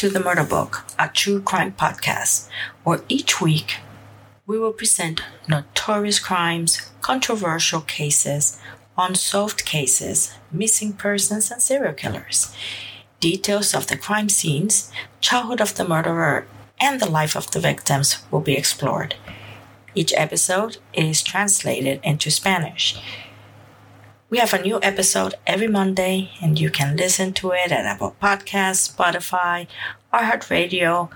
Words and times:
To 0.00 0.08
The 0.08 0.18
Murder 0.18 0.44
Book, 0.44 0.86
a 0.98 1.08
true 1.08 1.42
crime 1.42 1.72
podcast, 1.72 2.48
where 2.84 3.02
each 3.10 3.42
week 3.42 3.76
we 4.46 4.58
will 4.58 4.72
present 4.72 5.20
notorious 5.46 6.18
crimes, 6.18 6.90
controversial 7.02 7.82
cases, 7.82 8.58
unsolved 8.96 9.66
cases, 9.66 10.32
missing 10.50 10.94
persons, 10.94 11.50
and 11.50 11.60
serial 11.60 11.92
killers. 11.92 12.50
Details 13.20 13.74
of 13.74 13.88
the 13.88 13.98
crime 13.98 14.30
scenes, 14.30 14.90
childhood 15.20 15.60
of 15.60 15.74
the 15.74 15.86
murderer, 15.86 16.46
and 16.80 16.98
the 16.98 17.10
life 17.10 17.36
of 17.36 17.50
the 17.50 17.60
victims 17.60 18.22
will 18.30 18.40
be 18.40 18.56
explored. 18.56 19.16
Each 19.94 20.14
episode 20.16 20.78
is 20.94 21.22
translated 21.22 22.00
into 22.02 22.30
Spanish. 22.30 22.98
We 24.30 24.38
have 24.38 24.54
a 24.54 24.62
new 24.62 24.78
episode 24.80 25.34
every 25.44 25.66
Monday, 25.66 26.30
and 26.40 26.56
you 26.56 26.70
can 26.70 26.96
listen 26.96 27.32
to 27.32 27.50
it 27.50 27.72
at 27.72 27.84
Apple 27.84 28.14
Podcasts, 28.22 28.88
Spotify, 28.88 29.66
iHeartRadio, 30.14 31.10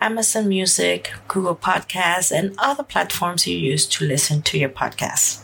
Amazon 0.00 0.48
Music, 0.48 1.10
Google 1.26 1.56
Podcasts, 1.56 2.30
and 2.30 2.54
other 2.58 2.84
platforms 2.84 3.44
you 3.44 3.58
use 3.58 3.86
to 3.86 4.04
listen 4.04 4.40
to 4.42 4.56
your 4.56 4.68
podcasts. 4.68 5.40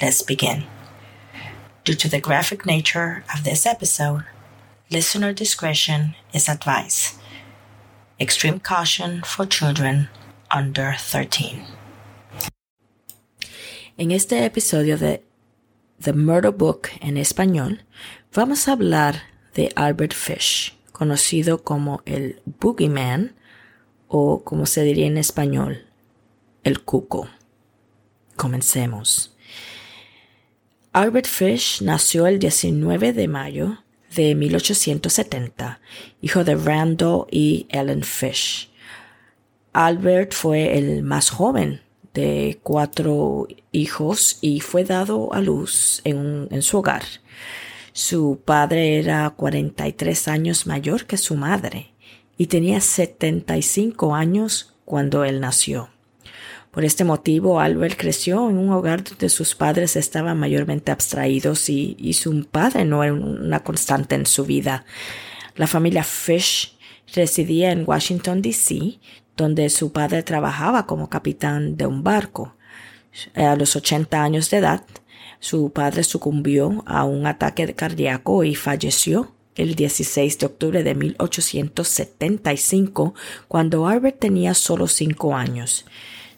Let's 0.00 0.22
begin. 0.22 0.64
Due 1.84 1.92
to 1.92 2.08
the 2.08 2.18
graphic 2.18 2.64
nature 2.64 3.22
of 3.34 3.44
this 3.44 3.66
episode, 3.66 4.24
listener 4.90 5.34
discretion 5.34 6.14
is 6.32 6.48
advised. 6.48 7.20
Extreme 8.18 8.60
caution 8.60 9.20
for 9.22 9.44
children 9.44 10.08
under 10.50 10.94
13. 10.98 11.62
En 13.98 14.12
este 14.12 14.44
episodio 14.44 14.96
de 14.96 15.25
The 16.02 16.12
Murder 16.12 16.52
Book 16.52 16.88
en 17.00 17.16
español, 17.16 17.84
vamos 18.34 18.68
a 18.68 18.72
hablar 18.72 19.22
de 19.54 19.72
Albert 19.76 20.12
Fish, 20.12 20.76
conocido 20.92 21.64
como 21.64 22.02
el 22.04 22.42
Boogeyman 22.44 23.34
o 24.06 24.44
como 24.44 24.66
se 24.66 24.82
diría 24.82 25.06
en 25.06 25.16
español, 25.16 25.86
el 26.64 26.82
cuco. 26.82 27.28
Comencemos. 28.36 29.34
Albert 30.92 31.26
Fish 31.26 31.80
nació 31.82 32.26
el 32.26 32.38
19 32.38 33.12
de 33.14 33.28
mayo 33.28 33.78
de 34.14 34.34
1870, 34.34 35.80
hijo 36.20 36.44
de 36.44 36.54
Randall 36.56 37.26
y 37.30 37.66
Ellen 37.70 38.02
Fish. 38.02 38.70
Albert 39.72 40.34
fue 40.34 40.76
el 40.76 41.02
más 41.02 41.30
joven 41.30 41.85
de 42.16 42.58
cuatro 42.62 43.46
hijos 43.72 44.38
y 44.40 44.60
fue 44.60 44.84
dado 44.84 45.32
a 45.34 45.40
luz 45.40 46.00
en, 46.04 46.48
en 46.50 46.62
su 46.62 46.78
hogar. 46.78 47.02
Su 47.92 48.40
padre 48.44 48.98
era 48.98 49.30
43 49.30 50.28
años 50.28 50.66
mayor 50.66 51.06
que 51.06 51.18
su 51.18 51.36
madre 51.36 51.92
y 52.38 52.46
tenía 52.46 52.80
75 52.80 54.14
años 54.14 54.74
cuando 54.84 55.24
él 55.24 55.40
nació. 55.40 55.90
Por 56.70 56.84
este 56.84 57.04
motivo, 57.04 57.60
Albert 57.60 57.98
creció 57.98 58.50
en 58.50 58.58
un 58.58 58.70
hogar 58.70 59.02
donde 59.04 59.28
sus 59.28 59.54
padres 59.54 59.96
estaban 59.96 60.38
mayormente 60.38 60.92
abstraídos 60.92 61.68
y, 61.68 61.96
y 61.98 62.14
su 62.14 62.44
padre 62.46 62.84
no 62.84 63.02
era 63.04 63.14
una 63.14 63.60
constante 63.60 64.14
en 64.14 64.26
su 64.26 64.44
vida. 64.44 64.84
La 65.54 65.66
familia 65.66 66.04
Fish 66.04 66.76
residía 67.14 67.72
en 67.72 67.84
Washington, 67.86 68.42
D.C., 68.42 68.98
donde 69.36 69.68
su 69.70 69.92
padre 69.92 70.22
trabajaba 70.22 70.86
como 70.86 71.08
capitán 71.08 71.76
de 71.76 71.86
un 71.86 72.02
barco. 72.02 72.54
A 73.34 73.56
los 73.56 73.76
80 73.76 74.22
años 74.22 74.50
de 74.50 74.58
edad, 74.58 74.84
su 75.40 75.70
padre 75.70 76.04
sucumbió 76.04 76.84
a 76.86 77.04
un 77.04 77.26
ataque 77.26 77.74
cardíaco 77.74 78.44
y 78.44 78.54
falleció 78.54 79.32
el 79.54 79.74
16 79.74 80.38
de 80.38 80.46
octubre 80.46 80.82
de 80.82 80.94
1875, 80.94 83.14
cuando 83.48 83.86
Albert 83.86 84.20
tenía 84.20 84.54
solo 84.54 84.86
cinco 84.86 85.34
años. 85.34 85.84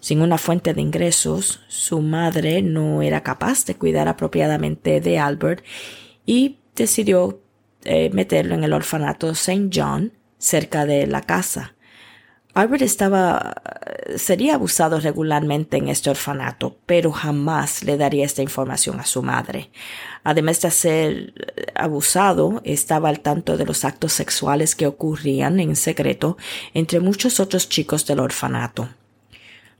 Sin 0.01 0.23
una 0.23 0.39
fuente 0.39 0.75
de 0.75 0.81
ingresos, 0.81 1.59
su 1.67 2.01
madre 2.01 2.63
no 2.63 3.03
era 3.03 3.25
capaz 3.25 3.67
de 3.67 3.75
cuidar 3.75 4.07
apropiadamente 4.07 5.01
de 5.01 5.19
Albert 5.19 5.65
y 6.25 6.59
decidió 6.77 7.41
eh, 7.85 8.11
meterlo 8.11 8.55
en 8.55 8.63
el 8.63 8.73
orfanato 8.73 9.29
St. 9.31 9.71
John, 9.75 10.13
cerca 10.39 10.87
de 10.87 11.09
la 11.09 11.23
casa. 11.23 11.75
Albert 12.59 12.83
estaba 12.83 13.63
sería 14.17 14.55
abusado 14.55 14.99
regularmente 14.99 15.77
en 15.77 15.87
este 15.87 16.11
orfanato, 16.11 16.77
pero 16.87 17.13
jamás 17.13 17.85
le 17.85 17.97
daría 17.97 18.25
esta 18.25 18.43
información 18.43 18.99
a 18.99 19.07
su 19.07 19.23
madre. 19.23 19.71
Además 20.25 20.61
de 20.63 20.73
ser 20.73 21.35
abusado, 21.77 22.61
estaba 22.65 23.11
al 23.11 23.21
tanto 23.21 23.57
de 23.57 23.65
los 23.65 23.85
actos 23.85 24.13
sexuales 24.13 24.75
que 24.75 24.89
ocurrían 24.89 25.61
en 25.61 25.77
secreto 25.77 26.37
entre 26.75 26.99
muchos 26.99 27.39
otros 27.39 27.69
chicos 27.69 28.07
del 28.07 28.19
orfanato. 28.19 28.89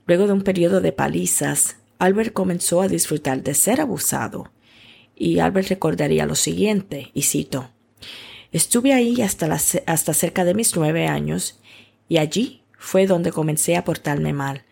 Luego 0.05 0.27
de 0.27 0.31
un 0.31 0.43
periodo 0.43 0.79
de 0.79 0.93
palizas, 0.93 1.75
Albert 1.97 2.31
comenzó 2.31 2.81
a 2.81 2.87
disfrutar 2.87 3.43
de 3.43 3.55
ser 3.55 3.81
abusado. 3.81 4.53
Y 5.17 5.39
Albert 5.39 5.67
recordaría 5.67 6.25
lo 6.25 6.35
siguiente, 6.35 7.11
y 7.13 7.23
cito, 7.23 7.71
Estuve 8.53 8.93
ahí 8.93 9.21
hasta, 9.21 9.53
hasta 9.53 10.13
cerca 10.13 10.45
de 10.45 10.53
mis 10.53 10.77
nueve 10.77 11.07
años, 11.07 11.59
y 12.07 12.19
allí 12.19 12.58
fue 12.79 13.05
donde 13.05 13.31
comencé 13.31 13.75
a 13.75 13.83
portarme 13.83 14.33
mal. 14.33 14.63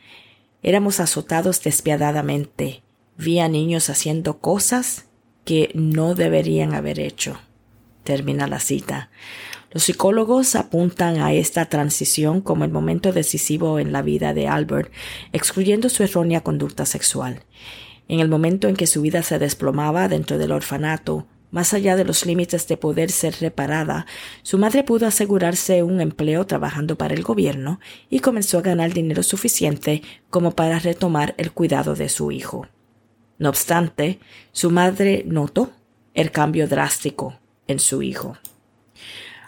Éramos 0.64 1.00
azotados 1.00 1.62
despiadadamente. 1.62 2.82
Vi 3.18 3.40
a 3.40 3.50
niños 3.50 3.90
haciendo 3.90 4.40
cosas 4.40 5.06
que 5.44 5.70
no 5.76 6.16
deberían 6.16 6.74
haber 6.74 7.00
hecho. 7.00 7.40
Termina 8.04 8.48
la 8.48 8.60
cita. 8.60 9.10
Los 9.72 9.84
psicólogos 9.84 10.56
apuntan 10.56 11.20
a 11.20 11.34
esta 11.34 11.66
transición 11.66 12.42
como 12.42 12.64
el 12.64 12.72
momento 12.72 13.12
decisivo 13.12 13.80
en 13.80 13.92
la 13.92 14.02
vida 14.02 14.34
de 14.34 14.48
Albert, 14.48 14.92
excluyendo 15.34 15.90
su 15.90 16.04
errónea 16.04 16.42
conducta 16.42 16.86
sexual. 16.86 17.44
En 18.08 18.22
el 18.22 18.30
momento 18.30 18.70
en 18.70 18.78
que 18.78 18.88
su 18.88 19.02
vida 19.02 19.22
se 19.24 19.38
desplomaba 19.38 20.08
dentro 20.08 20.38
del 20.38 20.54
orfanato, 20.54 21.28
más 21.52 21.74
allá 21.74 21.96
de 21.96 22.04
los 22.04 22.26
límites 22.26 22.68
de 22.68 22.78
poder 22.78 23.12
ser 23.12 23.36
reparada, 23.40 24.06
su 24.44 24.58
madre 24.58 24.84
pudo 24.84 25.08
asegurarse 25.08 25.84
un 25.84 26.02
empleo 26.02 26.46
trabajando 26.46 26.98
para 26.98 27.14
el 27.14 27.24
gobierno 27.24 27.80
y 28.10 28.20
comenzó 28.20 28.60
a 28.60 28.62
ganar 28.62 28.94
dinero 28.94 29.24
suficiente 29.24 30.02
como 30.30 30.52
para 30.52 30.80
retomar 30.80 31.36
el 31.38 31.52
cuidado 31.52 31.96
de 31.96 32.10
su 32.10 32.32
hijo. 32.32 32.68
No 33.40 33.50
obstante, 33.50 34.20
su 34.52 34.72
madre 34.72 35.24
notó 35.26 35.72
el 36.14 36.32
cambio 36.32 36.68
drástico 36.68 37.40
en 37.68 37.80
su 37.80 38.02
hijo. 38.02 38.38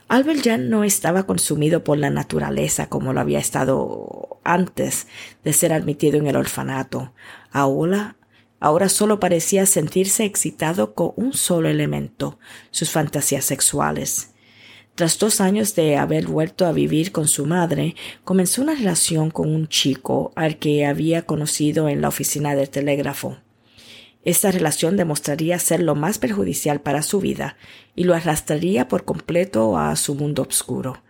Albert 0.07 0.41
ya 0.41 0.57
no 0.57 0.83
estaba 0.83 1.23
consumido 1.23 1.83
por 1.83 1.97
la 1.97 2.09
naturaleza 2.09 2.89
como 2.89 3.13
lo 3.13 3.19
había 3.19 3.39
estado 3.39 4.39
antes 4.43 5.07
de 5.43 5.53
ser 5.53 5.71
admitido 5.71 6.17
en 6.17 6.27
el 6.27 6.35
orfanato. 6.35 7.13
Ahora 7.51 8.15
Ahora 8.59 8.89
solo 8.89 9.19
parecía 9.19 9.65
sentirse 9.65 10.25
excitado 10.25 10.93
con 10.93 11.13
un 11.15 11.33
solo 11.33 11.69
elemento, 11.69 12.39
sus 12.71 12.89
fantasías 12.89 13.45
sexuales. 13.45 14.31
Tras 14.95 15.17
dos 15.17 15.39
años 15.39 15.75
de 15.75 15.95
haber 15.95 16.27
vuelto 16.27 16.65
a 16.65 16.73
vivir 16.73 17.13
con 17.13 17.29
su 17.29 17.45
madre, 17.45 17.95
comenzó 18.25 18.61
una 18.61 18.75
relación 18.75 19.31
con 19.31 19.53
un 19.53 19.69
chico 19.69 20.33
al 20.35 20.57
que 20.57 20.85
había 20.85 21.21
conocido 21.21 21.87
en 21.87 22.01
la 22.01 22.09
oficina 22.09 22.53
del 22.53 22.69
telégrafo. 22.69 23.37
Esta 24.25 24.51
relación 24.51 24.97
demostraría 24.97 25.57
ser 25.57 25.81
lo 25.81 25.95
más 25.95 26.17
perjudicial 26.17 26.81
para 26.81 27.01
su 27.01 27.21
vida 27.21 27.55
y 27.95 28.03
lo 28.03 28.13
arrastraría 28.13 28.89
por 28.89 29.05
completo 29.05 29.77
a 29.77 29.95
su 29.95 30.15
mundo 30.15 30.41
oscuro. 30.41 31.01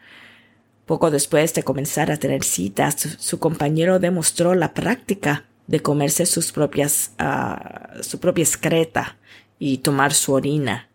Poco 0.86 1.10
después 1.10 1.56
de 1.56 1.64
comenzar 1.64 2.12
a 2.12 2.18
tener 2.18 2.44
citas, 2.44 3.18
su 3.20 3.40
compañero 3.40 3.98
demostró 3.98 4.54
la 4.54 4.76
práctica 4.76 5.46
de 5.70 5.82
comerse 5.82 6.26
sus 6.26 6.52
propias, 6.52 7.12
uh, 7.20 8.02
su 8.02 8.20
propia 8.20 8.44
excreta 8.44 9.18
y 9.60 9.78
tomar 9.78 10.16
su 10.16 10.34
orina. 10.34 10.90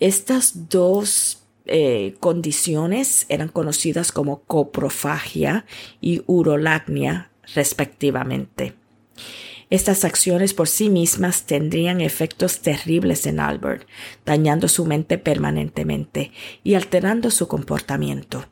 Estas 0.00 0.70
dos 0.70 1.42
eh, 1.66 2.14
condiciones 2.18 3.26
eran 3.28 3.48
conocidas 3.48 4.12
como 4.12 4.40
coprofagia 4.44 5.66
y 6.00 6.22
urolagnia 6.26 7.30
respectivamente. 7.54 8.74
Estas 9.68 10.04
acciones 10.04 10.54
por 10.54 10.68
sí 10.68 10.88
mismas 10.88 11.42
tendrían 11.42 12.00
efectos 12.00 12.60
terribles 12.60 13.26
en 13.26 13.38
Albert, 13.38 13.86
dañando 14.24 14.66
su 14.68 14.86
mente 14.86 15.18
permanentemente 15.18 16.32
y 16.64 16.74
alterando 16.74 17.30
su 17.30 17.48
comportamiento. 17.48 18.46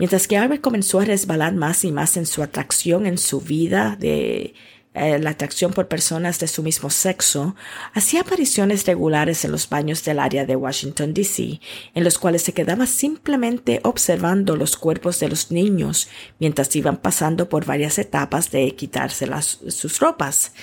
Mientras 0.00 0.26
que 0.26 0.38
Albert 0.38 0.62
comenzó 0.62 1.00
a 1.00 1.04
resbalar 1.04 1.54
más 1.54 1.84
y 1.84 1.92
más 1.92 2.16
en 2.16 2.24
su 2.24 2.42
atracción 2.42 3.04
en 3.04 3.18
su 3.18 3.42
vida 3.42 3.98
de 4.00 4.54
eh, 4.94 5.18
la 5.18 5.28
atracción 5.28 5.74
por 5.74 5.88
personas 5.88 6.38
de 6.40 6.48
su 6.48 6.62
mismo 6.62 6.88
sexo, 6.88 7.54
hacía 7.92 8.22
apariciones 8.22 8.86
regulares 8.86 9.44
en 9.44 9.52
los 9.52 9.68
baños 9.68 10.02
del 10.02 10.18
área 10.18 10.46
de 10.46 10.56
Washington, 10.56 11.12
D.C., 11.12 11.60
en 11.94 12.02
los 12.02 12.16
cuales 12.18 12.40
se 12.40 12.54
quedaba 12.54 12.86
simplemente 12.86 13.80
observando 13.84 14.56
los 14.56 14.78
cuerpos 14.78 15.20
de 15.20 15.28
los 15.28 15.50
niños 15.50 16.08
mientras 16.38 16.74
iban 16.74 16.96
pasando 16.96 17.50
por 17.50 17.66
varias 17.66 17.98
etapas 17.98 18.50
de 18.50 18.74
quitarse 18.74 19.28
sus 19.42 20.00
ropas. 20.00 20.54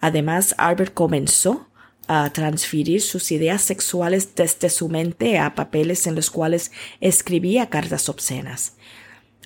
Además, 0.00 0.54
Albert 0.58 0.92
comenzó 0.92 1.70
a 2.08 2.30
transferir 2.30 3.00
sus 3.00 3.32
ideas 3.32 3.62
sexuales 3.62 4.34
desde 4.34 4.70
su 4.70 4.88
mente 4.88 5.38
a 5.38 5.54
papeles 5.54 6.06
en 6.06 6.14
los 6.14 6.30
cuales 6.30 6.72
escribía 7.00 7.70
cartas 7.70 8.08
obscenas. 8.08 8.76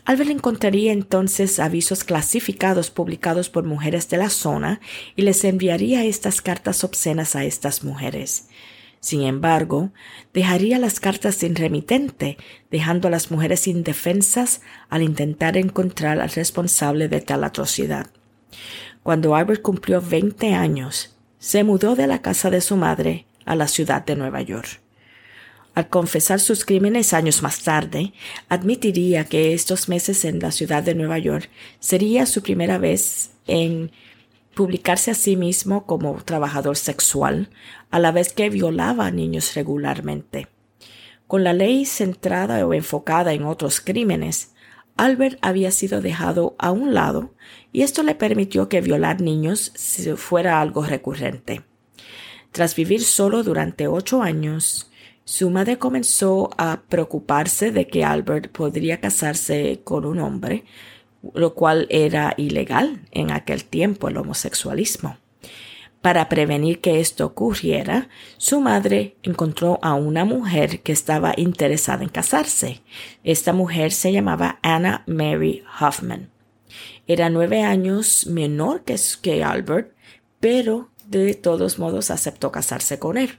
Albert 0.05 0.31
encontraría 0.31 0.93
entonces 0.93 1.59
avisos 1.59 2.03
clasificados 2.03 2.91
publicados 2.91 3.51
por 3.51 3.65
mujeres 3.65 4.09
de 4.09 4.17
la 4.17 4.31
zona 4.31 4.81
y 5.17 5.23
les 5.23 5.45
enviaría 5.45 6.05
estas 6.05 6.41
cartas 6.41 6.83
obscenas 6.83 7.37
a 7.37 7.45
estas 7.45 7.85
mujeres. 7.85 8.49
Sin 9.01 9.23
embargo, 9.23 9.91
dejaría 10.33 10.79
las 10.79 10.99
cartas 10.99 11.37
sin 11.37 11.55
remitente, 11.55 12.39
dejando 12.71 13.09
a 13.09 13.11
las 13.11 13.31
mujeres 13.31 13.69
indefensas 13.69 14.63
al 14.89 15.03
intentar 15.03 15.57
encontrar 15.57 16.21
al 16.21 16.31
responsable 16.31 17.09
de 17.09 17.21
tal 17.21 17.45
atrocidad. 17.45 18.11
Cuando 19.03 19.37
Albert 19.37 19.63
cumplió 19.63 20.01
20 20.01 20.55
años, 20.55 21.18
se 21.39 21.65
mudó 21.65 21.95
de 21.95 22.07
la 22.07 22.21
casa 22.21 22.51
de 22.51 22.61
su 22.61 22.77
madre 22.77 23.27
a 23.45 23.55
la 23.55 23.69
ciudad 23.69 24.05
de 24.05 24.17
Nueva 24.17 24.43
York. 24.43 24.81
Al 25.75 25.89
confesar 25.89 26.41
sus 26.41 26.65
crímenes 26.65 27.13
años 27.13 27.43
más 27.43 27.63
tarde, 27.63 28.13
admitiría 28.49 29.25
que 29.25 29.55
estos 29.55 29.89
meses 29.89 30.25
en 30.25 30.41
la 30.41 30.51
ciudad 30.51 30.83
de 30.83 30.95
Nueva 30.95 31.19
York 31.19 31.49
sería 31.79 32.27
su 32.27 32.43
primera 32.43 32.79
vez 32.79 33.31
en 33.47 33.93
publicarse 34.55 35.13
a 35.13 35.15
sí 35.15 35.37
mismo 35.37 35.87
como 35.87 36.21
trabajador 36.25 36.77
sexual, 36.77 37.49
a 37.91 38.01
la 38.01 38.11
vez 38.11 38.33
que 38.33 38.51
violaba 38.51 39.07
a 39.07 39.11
niños 39.13 39.55
regularmente. 39.55 40.49
Con 41.29 41.45
la 41.45 41.53
ley 41.53 41.85
centrada 41.85 42.67
o 42.67 42.75
enfocada 42.75 43.33
en 43.33 43.45
otros 43.45 43.81
crímenes, 43.81 44.55
Albert 44.99 45.39
había 45.43 45.71
sido 45.71 46.01
dejado 46.03 46.57
a 46.59 46.73
un 46.73 46.93
lado 46.93 47.33
y 47.73 47.83
esto 47.83 48.03
le 48.03 48.17
permitió 48.17 48.69
que 48.69 48.81
violar 48.81 49.21
niños 49.21 49.73
fuera 50.17 50.61
algo 50.61 50.85
recurrente. 50.85 51.63
Tras 52.51 52.75
vivir 52.75 53.03
solo 53.03 53.45
durante 53.45 53.87
ocho 53.87 54.23
años, 54.23 54.91
su 55.25 55.51
madre 55.51 55.79
comenzó 55.79 56.51
a 56.59 56.83
preocuparse 56.89 57.71
de 57.71 57.87
que 57.87 58.05
Albert 58.05 58.51
podría 58.51 59.01
casarse 59.01 59.83
con 59.85 60.05
un 60.05 60.19
hombre, 60.19 60.65
lo 61.33 61.55
cual 61.55 61.87
era 61.91 62.35
ilegal 62.37 63.07
en 63.13 63.31
aquel 63.31 63.65
tiempo 63.65 64.09
el 64.09 64.17
homosexualismo. 64.17 65.17
Para 66.03 66.29
prevenir 66.29 66.81
que 66.81 67.01
esto 67.01 67.27
ocurriera, 67.27 68.09
su 68.37 68.61
madre 68.61 69.17
encontró 69.25 69.81
a 69.83 69.95
una 69.95 70.25
mujer 70.25 70.81
que 70.81 70.93
estaba 70.93 71.35
interesada 71.37 72.05
en 72.05 72.09
casarse. 72.09 72.83
Esta 73.25 73.53
mujer 73.53 73.91
se 73.91 74.13
llamaba 74.13 74.61
Anna 74.63 75.03
Mary 75.07 75.65
Hoffman. 75.81 76.31
Era 77.09 77.31
nueve 77.31 77.63
años 77.63 78.27
menor 78.27 78.85
que, 78.85 78.97
que 79.21 79.43
Albert, 79.43 79.93
pero 80.39 80.91
de 81.07 81.35
todos 81.35 81.79
modos 81.79 82.11
aceptó 82.11 82.53
casarse 82.53 82.99
con 82.99 83.17
él. 83.17 83.39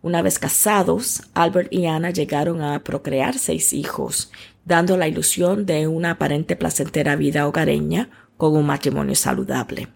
Una 0.00 0.22
vez 0.22 0.38
casados, 0.38 1.22
Albert 1.34 1.72
y 1.72 1.86
Anna 1.86 2.10
llegaron 2.10 2.62
a 2.62 2.82
procrear 2.82 3.38
seis 3.38 3.72
hijos, 3.72 4.30
dando 4.64 4.96
la 4.96 5.08
ilusión 5.08 5.66
de 5.66 5.86
una 5.86 6.12
aparente 6.12 6.56
placentera 6.56 7.16
vida 7.16 7.46
hogareña 7.46 8.10
con 8.36 8.56
un 8.56 8.66
matrimonio 8.66 9.14
saludable. 9.14 9.88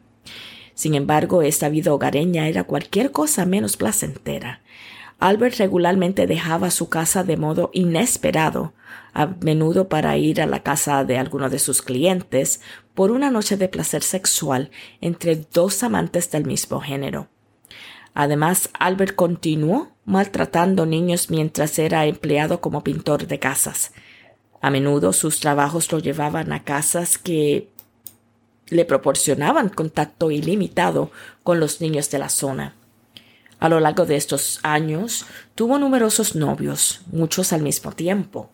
Sin 0.79 0.95
embargo, 0.95 1.43
esta 1.43 1.69
vida 1.69 1.93
hogareña 1.93 2.47
era 2.47 2.63
cualquier 2.63 3.11
cosa 3.11 3.45
menos 3.45 3.77
placentera. 3.77 4.61
Albert 5.19 5.57
regularmente 5.57 6.29
dejaba 6.29 6.71
su 6.71 6.89
casa 6.89 7.25
de 7.25 7.37
modo 7.37 7.71
inesperado, 7.73 8.75
a 9.13 9.27
menudo 9.41 9.89
para 9.89 10.17
ir 10.19 10.41
a 10.41 10.47
la 10.47 10.63
casa 10.63 11.03
de 11.03 11.19
alguno 11.19 11.51
de 11.51 11.59
sus 11.59 11.83
clientes 11.83 12.61
por 12.95 13.11
una 13.11 13.29
noche 13.29 13.57
de 13.57 13.67
placer 13.67 14.05
sexual 14.05 14.71
entre 15.01 15.35
dos 15.53 15.83
amantes 15.83 16.31
del 16.31 16.45
mismo 16.45 16.81
género. 16.81 17.27
Además, 18.15 18.71
Albert 18.79 19.17
continuó 19.17 19.89
maltratando 20.05 20.87
niños 20.87 21.29
mientras 21.29 21.77
era 21.81 22.07
empleado 22.07 22.61
como 22.61 22.85
pintor 22.85 23.27
de 23.27 23.41
casas. 23.41 23.91
A 24.61 24.71
menudo 24.71 25.13
sus 25.13 25.41
trabajos 25.41 25.91
lo 25.91 25.99
llevaban 25.99 26.53
a 26.53 26.63
casas 26.63 27.19
que 27.19 27.69
le 28.71 28.85
proporcionaban 28.85 29.69
contacto 29.69 30.31
ilimitado 30.31 31.11
con 31.43 31.61
los 31.61 31.81
niños 31.81 32.11
de 32.11 32.19
la 32.19 32.29
zona. 32.29 32.75
A 33.61 33.69
lo 33.69 33.81
largo 33.81 34.07
de 34.07 34.17
estos 34.17 34.61
años 34.63 35.27
tuvo 35.55 35.79
numerosos 35.79 36.35
novios, 36.37 37.01
muchos 37.11 37.53
al 37.53 37.63
mismo 37.63 37.93
tiempo. 37.93 38.51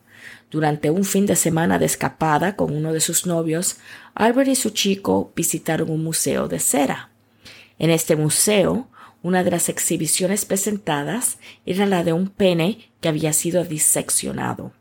Durante 0.50 0.90
un 0.90 1.04
fin 1.04 1.26
de 1.26 1.36
semana 1.36 1.78
de 1.78 1.86
escapada 1.86 2.56
con 2.56 2.74
uno 2.74 2.92
de 2.92 3.00
sus 3.00 3.26
novios, 3.26 3.76
Albert 4.14 4.48
y 4.48 4.54
su 4.54 4.70
chico 4.70 5.32
visitaron 5.36 5.90
un 5.90 6.02
museo 6.02 6.48
de 6.48 6.58
cera. 6.58 7.10
En 7.78 7.90
este 7.90 8.16
museo, 8.16 8.88
una 9.22 9.42
de 9.42 9.50
las 9.50 9.68
exhibiciones 9.68 10.44
presentadas 10.44 11.38
era 11.66 11.86
la 11.86 12.04
de 12.04 12.12
un 12.12 12.28
pene 12.28 12.90
que 13.00 13.08
había 13.08 13.32
sido 13.32 13.64
diseccionado. 13.64 14.72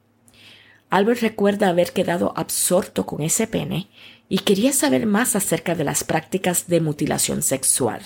Albert 0.89 1.21
recuerda 1.21 1.69
haber 1.69 1.91
quedado 1.91 2.33
absorto 2.35 3.06
con 3.06 3.21
ese 3.21 3.47
pene 3.47 3.89
y 4.33 4.39
quería 4.39 4.74
saber 4.74 5.06
más 5.06 5.35
acerca 5.35 5.75
de 5.75 5.83
las 5.83 6.03
prácticas 6.03 6.65
de 6.65 6.81
mutilación 6.81 7.44
sexual. 7.44 8.01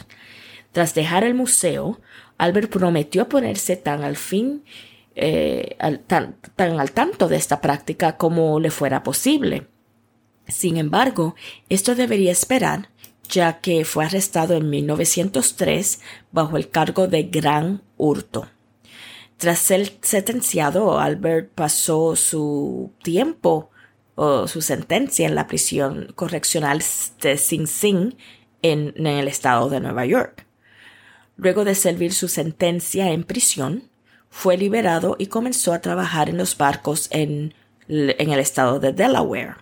Tras 0.73 0.93
dejar 0.93 1.23
el 1.23 1.33
museo, 1.35 2.01
Albert 2.37 2.69
prometió 2.69 3.29
ponerse 3.29 3.77
tan 3.77 4.03
al 4.03 4.17
fin 4.17 4.65
eh, 5.15 5.77
tan, 6.07 6.35
tan 6.57 6.81
al 6.81 6.91
tanto 6.91 7.29
de 7.29 7.37
esta 7.37 7.61
práctica 7.61 8.17
como 8.17 8.59
le 8.59 8.71
fuera 8.71 9.03
posible. 9.03 9.67
Sin 10.49 10.75
embargo, 10.75 11.33
esto 11.69 11.95
debería 11.95 12.33
esperar 12.33 12.89
ya 13.29 13.61
que 13.61 13.85
fue 13.85 14.03
arrestado 14.03 14.57
en 14.57 14.69
1903 14.69 16.01
bajo 16.33 16.57
el 16.57 16.69
cargo 16.69 17.07
de 17.07 17.23
gran 17.23 17.83
hurto. 17.95 18.49
Tras 19.37 19.59
ser 19.59 19.93
sentenciado, 20.01 20.99
Albert 20.99 21.53
pasó 21.53 22.17
su 22.17 22.91
tiempo 23.01 23.69
o 24.19 24.47
su 24.47 24.61
sentencia 24.61 25.27
en 25.27 25.35
la 25.35 25.45
prisión 25.45 26.11
correccional 26.15 26.83
de 27.21 27.37
Sing 27.37 27.67
Sing 27.67 28.15
en, 28.63 28.93
en 28.97 29.05
el 29.05 29.27
estado 29.27 29.69
de 29.69 29.79
Nueva 29.79 30.07
York. 30.07 30.47
Luego 31.35 31.63
de 31.63 31.75
servir 31.75 32.11
su 32.13 32.27
sentencia 32.27 33.11
en 33.11 33.23
prisión, 33.23 33.83
fue 34.31 34.57
liberado 34.57 35.15
y 35.19 35.27
comenzó 35.27 35.71
a 35.71 35.81
trabajar 35.81 36.29
en 36.29 36.37
los 36.37 36.57
barcos 36.57 37.09
en, 37.11 37.53
en 37.87 38.31
el 38.31 38.39
estado 38.39 38.79
de 38.79 38.91
Delaware. 38.91 39.55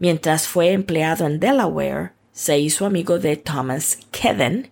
Mientras 0.00 0.48
fue 0.48 0.72
empleado 0.72 1.24
en 1.26 1.38
Delaware, 1.38 2.12
se 2.32 2.58
hizo 2.58 2.84
amigo 2.84 3.20
de 3.20 3.36
Thomas 3.36 4.00
Kevin 4.10 4.70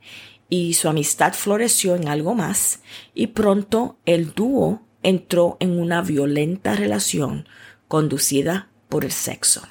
y 0.48 0.74
su 0.74 0.88
amistad 0.88 1.32
floreció 1.32 1.94
en 1.94 2.08
algo 2.08 2.34
más 2.34 2.80
y 3.14 3.28
pronto 3.28 3.98
el 4.04 4.34
dúo 4.34 4.82
entró 5.04 5.56
en 5.60 5.78
una 5.78 6.02
violenta 6.02 6.74
relación 6.74 7.48
conducida 7.86 8.68
por 8.88 9.04
el 9.04 9.12
sexo. 9.12 9.62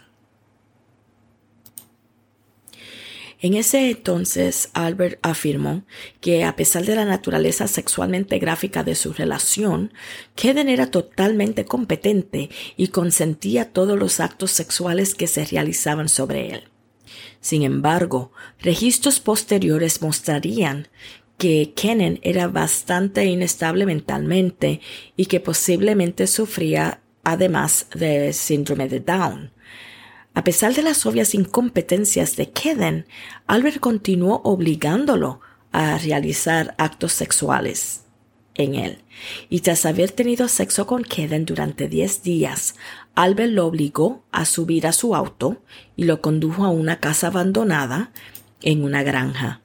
En 3.42 3.54
ese 3.54 3.92
entonces, 3.92 4.70
Albert 4.74 5.20
afirmó 5.22 5.84
que 6.22 6.46
a 6.46 6.56
pesar 6.56 6.86
de 6.86 6.96
la 6.96 7.06
naturaleza 7.06 7.68
sexualmente 7.68 8.40
gráfica 8.40 8.84
de 8.84 8.96
su 8.96 9.14
relación, 9.14 9.94
Kevin 10.36 10.70
era 10.70 10.90
totalmente 10.90 11.66
competente 11.66 12.50
y 12.78 12.88
consentía 12.88 13.72
todos 13.72 14.00
los 14.00 14.20
actos 14.20 14.52
sexuales 14.52 15.14
que 15.14 15.28
se 15.28 15.46
realizaban 15.46 16.10
sobre 16.10 16.54
él. 16.54 16.64
Sin 17.40 17.62
embargo, 17.62 18.32
registros 18.62 19.20
posteriores 19.20 20.02
mostrarían 20.02 20.88
que 21.38 21.74
Kennen 21.76 22.20
era 22.24 22.48
bastante 22.48 23.26
inestable 23.26 23.86
mentalmente 23.86 24.80
y 25.16 25.26
que 25.26 25.40
posiblemente 25.40 26.28
sufría 26.28 27.02
además 27.26 27.88
de 27.94 28.32
síndrome 28.32 28.88
de 28.88 29.02
Down. 29.02 29.52
A 30.34 30.44
pesar 30.44 30.74
de 30.74 30.82
las 30.82 31.06
obvias 31.06 31.34
incompetencias 31.34 32.36
de 32.36 32.52
Kennen, 32.52 33.06
Albert 33.48 33.80
continuó 33.80 34.42
obligándolo 34.44 35.42
a 35.72 35.98
realizar 35.98 36.76
actos 36.78 37.12
sexuales 37.12 38.06
en 38.54 38.76
él. 38.76 39.04
Y 39.50 39.60
tras 39.60 39.86
haber 39.86 40.12
tenido 40.12 40.48
sexo 40.48 40.88
con 40.88 41.04
Kevin 41.04 41.46
durante 41.46 41.88
diez 41.88 42.24
días, 42.24 42.76
Albert 43.16 43.52
lo 43.52 43.66
obligó 43.66 44.24
a 44.32 44.46
subir 44.46 44.88
a 44.88 44.94
su 44.94 45.16
auto 45.16 45.62
y 45.96 46.04
lo 46.06 46.22
condujo 46.22 46.66
a 46.66 46.70
una 46.70 47.00
casa 47.00 47.28
abandonada 47.28 48.12
en 48.62 48.84
una 48.84 49.04
granja. 49.04 49.62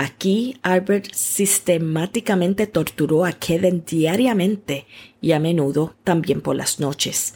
Aquí 0.00 0.56
Albert 0.62 1.12
sistemáticamente 1.12 2.66
torturó 2.66 3.26
a 3.26 3.32
Kevin 3.32 3.84
diariamente 3.84 4.86
y 5.20 5.32
a 5.32 5.38
menudo 5.38 5.94
también 6.04 6.40
por 6.40 6.56
las 6.56 6.80
noches. 6.80 7.34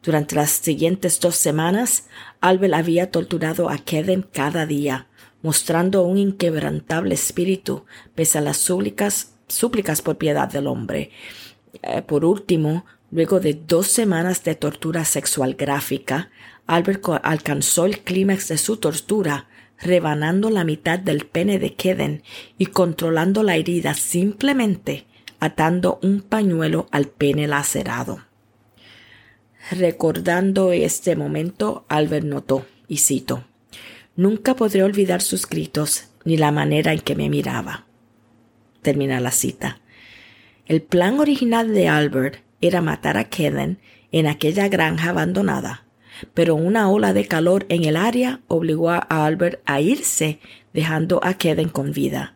Durante 0.00 0.36
las 0.36 0.52
siguientes 0.52 1.18
dos 1.18 1.34
semanas, 1.34 2.06
Albert 2.40 2.74
había 2.74 3.10
torturado 3.10 3.68
a 3.68 3.78
Kevin 3.78 4.24
cada 4.30 4.64
día, 4.64 5.08
mostrando 5.42 6.04
un 6.04 6.18
inquebrantable 6.18 7.16
espíritu 7.16 7.84
pese 8.14 8.38
a 8.38 8.42
las 8.42 8.58
súplicas 8.58 9.34
súplicas 9.48 10.00
por 10.00 10.16
piedad 10.16 10.48
del 10.48 10.68
hombre. 10.68 11.10
Eh, 11.82 12.00
por 12.02 12.24
último, 12.24 12.86
luego 13.10 13.40
de 13.40 13.54
dos 13.54 13.88
semanas 13.88 14.44
de 14.44 14.54
tortura 14.54 15.04
sexual 15.04 15.54
gráfica, 15.54 16.30
Albert 16.68 17.04
alcanzó 17.24 17.86
el 17.86 17.98
clímax 17.98 18.46
de 18.46 18.58
su 18.58 18.76
tortura 18.76 19.48
rebanando 19.80 20.50
la 20.50 20.64
mitad 20.64 20.98
del 20.98 21.26
pene 21.26 21.58
de 21.58 21.74
Keden 21.74 22.22
y 22.58 22.66
controlando 22.66 23.42
la 23.42 23.56
herida 23.56 23.94
simplemente 23.94 25.06
atando 25.40 25.98
un 26.02 26.22
pañuelo 26.22 26.88
al 26.90 27.06
pene 27.06 27.46
lacerado. 27.46 28.20
Recordando 29.70 30.72
este 30.72 31.16
momento, 31.16 31.84
Albert 31.88 32.26
notó, 32.26 32.66
y 32.88 32.98
cito, 32.98 33.44
Nunca 34.16 34.54
podré 34.54 34.84
olvidar 34.84 35.22
sus 35.22 35.48
gritos 35.48 36.08
ni 36.24 36.36
la 36.36 36.52
manera 36.52 36.92
en 36.92 37.00
que 37.00 37.16
me 37.16 37.28
miraba. 37.28 37.86
Termina 38.80 39.20
la 39.20 39.32
cita. 39.32 39.80
El 40.66 40.82
plan 40.82 41.18
original 41.18 41.74
de 41.74 41.88
Albert 41.88 42.42
era 42.60 42.80
matar 42.80 43.16
a 43.16 43.24
Keden 43.24 43.78
en 44.12 44.26
aquella 44.26 44.68
granja 44.68 45.10
abandonada, 45.10 45.83
pero 46.34 46.54
una 46.54 46.90
ola 46.90 47.12
de 47.12 47.26
calor 47.26 47.66
en 47.68 47.84
el 47.84 47.96
área 47.96 48.40
obligó 48.48 48.90
a 48.90 48.98
Albert 48.98 49.60
a 49.64 49.80
irse, 49.80 50.40
dejando 50.72 51.20
a 51.22 51.34
Keden 51.34 51.68
con 51.68 51.92
vida. 51.92 52.34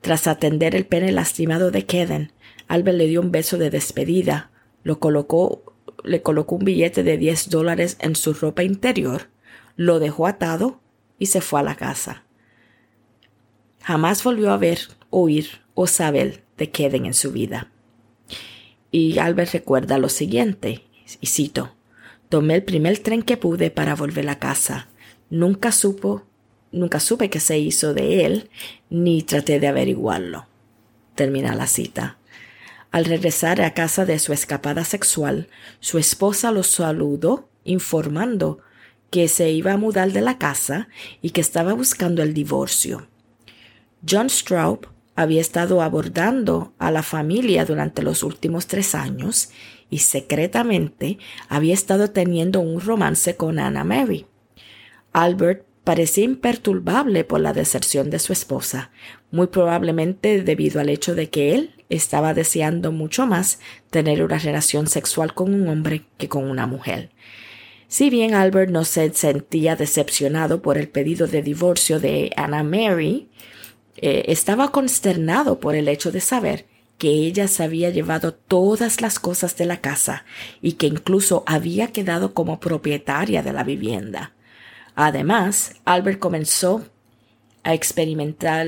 Tras 0.00 0.26
atender 0.26 0.74
el 0.74 0.86
pene 0.86 1.12
lastimado 1.12 1.70
de 1.70 1.86
Keden, 1.86 2.32
Albert 2.68 2.98
le 2.98 3.06
dio 3.06 3.20
un 3.20 3.30
beso 3.30 3.58
de 3.58 3.70
despedida, 3.70 4.50
lo 4.82 4.98
colocó, 4.98 5.74
le 6.04 6.22
colocó 6.22 6.56
un 6.56 6.64
billete 6.64 7.02
de 7.02 7.18
10 7.18 7.50
dólares 7.50 7.96
en 8.00 8.16
su 8.16 8.32
ropa 8.32 8.64
interior, 8.64 9.28
lo 9.76 10.00
dejó 10.00 10.26
atado 10.26 10.80
y 11.18 11.26
se 11.26 11.40
fue 11.40 11.60
a 11.60 11.62
la 11.62 11.76
casa. 11.76 12.24
Jamás 13.82 14.22
volvió 14.24 14.50
a 14.52 14.56
ver, 14.56 14.78
oír 15.10 15.60
o 15.74 15.86
saber 15.86 16.44
de 16.56 16.70
Keden 16.70 17.06
en 17.06 17.14
su 17.14 17.32
vida. 17.32 17.70
Y 18.90 19.18
Albert 19.18 19.52
recuerda 19.52 19.98
lo 19.98 20.08
siguiente, 20.08 20.84
y 21.20 21.26
cito, 21.26 21.74
Tomé 22.32 22.54
el 22.54 22.62
primer 22.62 22.98
tren 22.98 23.22
que 23.22 23.36
pude 23.36 23.70
para 23.70 23.94
volver 23.94 24.26
a 24.30 24.38
casa. 24.38 24.88
Nunca 25.28 25.70
supo, 25.70 26.22
nunca 26.70 26.98
supe 26.98 27.28
qué 27.28 27.40
se 27.40 27.58
hizo 27.58 27.92
de 27.92 28.24
él, 28.24 28.48
ni 28.88 29.20
traté 29.20 29.60
de 29.60 29.66
averiguarlo. 29.66 30.46
Termina 31.14 31.54
la 31.54 31.66
cita. 31.66 32.16
Al 32.90 33.04
regresar 33.04 33.60
a 33.60 33.74
casa 33.74 34.06
de 34.06 34.18
su 34.18 34.32
escapada 34.32 34.84
sexual, 34.84 35.48
su 35.80 35.98
esposa 35.98 36.52
lo 36.52 36.62
saludó 36.62 37.50
informando 37.64 38.60
que 39.10 39.28
se 39.28 39.50
iba 39.50 39.74
a 39.74 39.76
mudar 39.76 40.12
de 40.12 40.22
la 40.22 40.38
casa 40.38 40.88
y 41.20 41.32
que 41.32 41.42
estaba 41.42 41.74
buscando 41.74 42.22
el 42.22 42.32
divorcio. 42.32 43.08
John 44.08 44.30
Straub 44.30 44.86
había 45.16 45.42
estado 45.42 45.82
abordando 45.82 46.72
a 46.78 46.90
la 46.90 47.02
familia 47.02 47.66
durante 47.66 48.00
los 48.00 48.22
últimos 48.22 48.68
tres 48.68 48.94
años 48.94 49.50
y 49.92 49.98
secretamente 49.98 51.18
había 51.50 51.74
estado 51.74 52.10
teniendo 52.10 52.60
un 52.60 52.80
romance 52.80 53.36
con 53.36 53.58
Anna 53.58 53.84
Mary. 53.84 54.24
Albert 55.12 55.66
parecía 55.84 56.24
imperturbable 56.24 57.24
por 57.24 57.40
la 57.40 57.52
deserción 57.52 58.08
de 58.08 58.18
su 58.18 58.32
esposa, 58.32 58.90
muy 59.30 59.48
probablemente 59.48 60.42
debido 60.42 60.80
al 60.80 60.88
hecho 60.88 61.14
de 61.14 61.28
que 61.28 61.54
él 61.54 61.74
estaba 61.90 62.32
deseando 62.32 62.90
mucho 62.90 63.26
más 63.26 63.60
tener 63.90 64.24
una 64.24 64.38
relación 64.38 64.86
sexual 64.86 65.34
con 65.34 65.52
un 65.52 65.68
hombre 65.68 66.06
que 66.16 66.30
con 66.30 66.48
una 66.48 66.66
mujer. 66.66 67.10
Si 67.86 68.08
bien 68.08 68.32
Albert 68.32 68.70
no 68.70 68.86
se 68.86 69.12
sentía 69.12 69.76
decepcionado 69.76 70.62
por 70.62 70.78
el 70.78 70.88
pedido 70.88 71.26
de 71.26 71.42
divorcio 71.42 72.00
de 72.00 72.30
Anna 72.34 72.62
Mary, 72.62 73.28
eh, 73.98 74.24
estaba 74.28 74.72
consternado 74.72 75.60
por 75.60 75.74
el 75.74 75.88
hecho 75.88 76.10
de 76.10 76.22
saber 76.22 76.71
que 76.98 77.08
ella 77.08 77.48
se 77.48 77.64
había 77.64 77.90
llevado 77.90 78.32
todas 78.34 79.00
las 79.00 79.18
cosas 79.18 79.56
de 79.56 79.66
la 79.66 79.80
casa 79.80 80.24
y 80.60 80.72
que 80.72 80.86
incluso 80.86 81.42
había 81.46 81.88
quedado 81.88 82.34
como 82.34 82.60
propietaria 82.60 83.42
de 83.42 83.52
la 83.52 83.64
vivienda. 83.64 84.32
Además, 84.94 85.74
Albert 85.84 86.18
comenzó 86.18 86.84
a 87.64 87.74
experimentar 87.74 88.66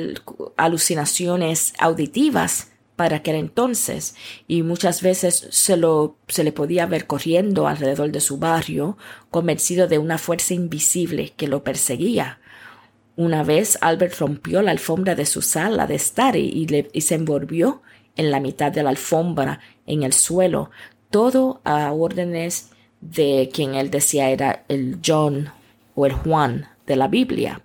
alucinaciones 0.57 1.75
auditivas 1.79 2.69
para 2.97 3.17
aquel 3.17 3.37
entonces 3.37 4.15
y 4.47 4.63
muchas 4.63 5.03
veces 5.03 5.49
se, 5.51 5.77
lo, 5.77 6.17
se 6.29 6.45
le 6.45 6.53
podía 6.53 6.87
ver 6.87 7.07
corriendo 7.07 7.67
alrededor 7.67 8.13
de 8.13 8.21
su 8.21 8.39
barrio, 8.39 8.97
convencido 9.31 9.89
de 9.89 9.99
una 9.99 10.19
fuerza 10.19 10.55
invisible 10.55 11.33
que 11.37 11.49
lo 11.49 11.65
perseguía. 11.65 12.39
Una 13.17 13.43
vez 13.43 13.79
Albert 13.81 14.19
rompió 14.19 14.63
la 14.63 14.71
alfombra 14.71 15.15
de 15.15 15.27
su 15.27 15.43
sala 15.43 15.87
de 15.87 15.95
estar 15.97 16.37
y, 16.37 16.89
y 16.93 17.01
se 17.01 17.15
envolvió 17.15 17.83
en 18.17 18.31
la 18.31 18.41
mitad 18.41 18.73
de 18.73 18.83
la 18.83 18.91
alfombra 18.91 19.61
en 19.87 20.03
el 20.03 20.13
suelo, 20.13 20.71
todo 21.11 21.61
a 21.65 21.93
órdenes 21.93 22.71
de 23.01 23.51
quien 23.53 23.75
él 23.75 23.91
decía 23.91 24.31
era 24.31 24.65
el 24.69 24.99
John 25.05 25.51
o 25.95 26.07
el 26.07 26.13
Juan 26.13 26.69
de 26.87 26.97
la 26.97 27.09
Biblia. 27.09 27.63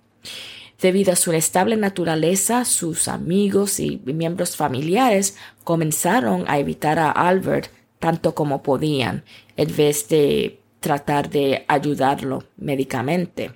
Debido 0.80 1.12
a 1.12 1.16
su 1.16 1.30
inestable 1.30 1.76
naturaleza, 1.76 2.64
sus 2.64 3.06
amigos 3.08 3.80
y 3.80 4.00
miembros 4.04 4.56
familiares 4.56 5.36
comenzaron 5.62 6.44
a 6.48 6.58
evitar 6.58 6.98
a 6.98 7.10
Albert 7.10 7.70
tanto 7.98 8.34
como 8.34 8.62
podían, 8.62 9.24
en 9.56 9.76
vez 9.76 10.08
de 10.08 10.60
tratar 10.80 11.28
de 11.28 11.64
ayudarlo 11.68 12.44
médicamente. 12.56 13.52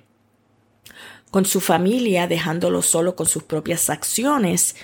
Con 1.31 1.45
su 1.45 1.59
familia 1.59 2.27
dejándolo 2.27 2.81
solo 2.83 3.15
con 3.15 3.25
sus 3.25 3.43
propias 3.43 3.89
acciones, 3.89 4.75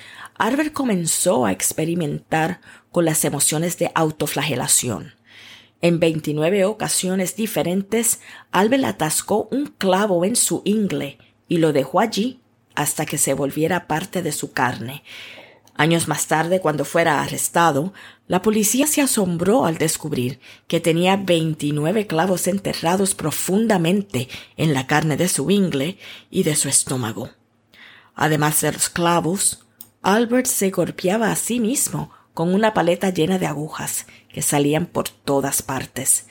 Albert 0.42 0.74
comenzó 0.74 1.46
a 1.46 1.52
experimentar 1.52 2.62
con 2.92 3.06
las 3.06 3.26
emociones 3.26 3.78
de 3.78 3.92
autoflagelación. 3.94 5.14
En 5.82 6.00
29 6.00 6.66
ocasiones 6.66 7.36
diferentes, 7.36 8.22
Albert 8.52 8.86
atascó 8.86 9.48
un 9.52 9.68
clavo 9.68 10.26
en 10.26 10.36
su 10.36 10.64
ingle 10.66 11.20
y 11.48 11.60
lo 11.60 11.74
dejó 11.74 12.00
allí 12.00 12.40
hasta 12.74 13.06
que 13.06 13.20
se 13.20 13.36
volviera 13.36 13.86
parte 13.86 14.24
de 14.24 14.32
su 14.32 14.52
carne. 14.52 15.04
Años 15.76 16.08
más 16.08 16.26
tarde, 16.26 16.60
cuando 16.60 16.86
fuera 16.86 17.22
arrestado, 17.22 17.94
la 18.28 18.42
policía 18.42 18.88
se 18.88 19.02
asombró 19.02 19.68
al 19.68 19.78
descubrir 19.78 20.40
que 20.68 20.80
tenía 20.80 21.18
29 21.18 22.08
clavos 22.08 22.48
enterrados 22.48 23.14
profundamente 23.14 24.28
en 24.58 24.74
la 24.74 24.88
carne 24.88 25.18
de 25.18 25.28
su 25.28 25.52
ingle 25.52 26.00
y 26.32 26.42
de 26.42 26.56
su 26.56 26.68
estómago. 26.68 27.30
Además 28.16 28.60
de 28.62 28.72
los 28.72 28.90
clavos, 28.90 29.66
Albert 30.02 30.48
se 30.48 30.72
golpeaba 30.72 31.32
a 31.32 31.36
sí 31.36 31.60
mismo 31.60 32.12
con 32.34 32.54
una 32.54 32.74
paleta 32.74 33.12
llena 33.12 33.38
de 33.38 33.46
agujas 33.46 34.08
que 34.34 34.42
salían 34.42 34.88
por 34.88 35.10
todas 35.10 35.62
partes. 35.62 36.26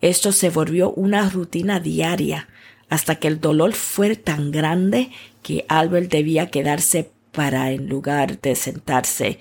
Esto 0.00 0.32
se 0.32 0.48
volvió 0.48 0.92
una 0.92 1.28
rutina 1.28 1.80
diaria 1.80 2.48
hasta 2.88 3.16
que 3.16 3.28
el 3.28 3.40
dolor 3.40 3.74
fue 3.74 4.16
tan 4.16 4.50
grande 4.50 5.10
que 5.42 5.66
Albert 5.68 6.10
debía 6.10 6.50
quedarse 6.50 7.10
para 7.32 7.70
en 7.72 7.88
lugar 7.88 8.40
de 8.40 8.56
sentarse, 8.56 9.38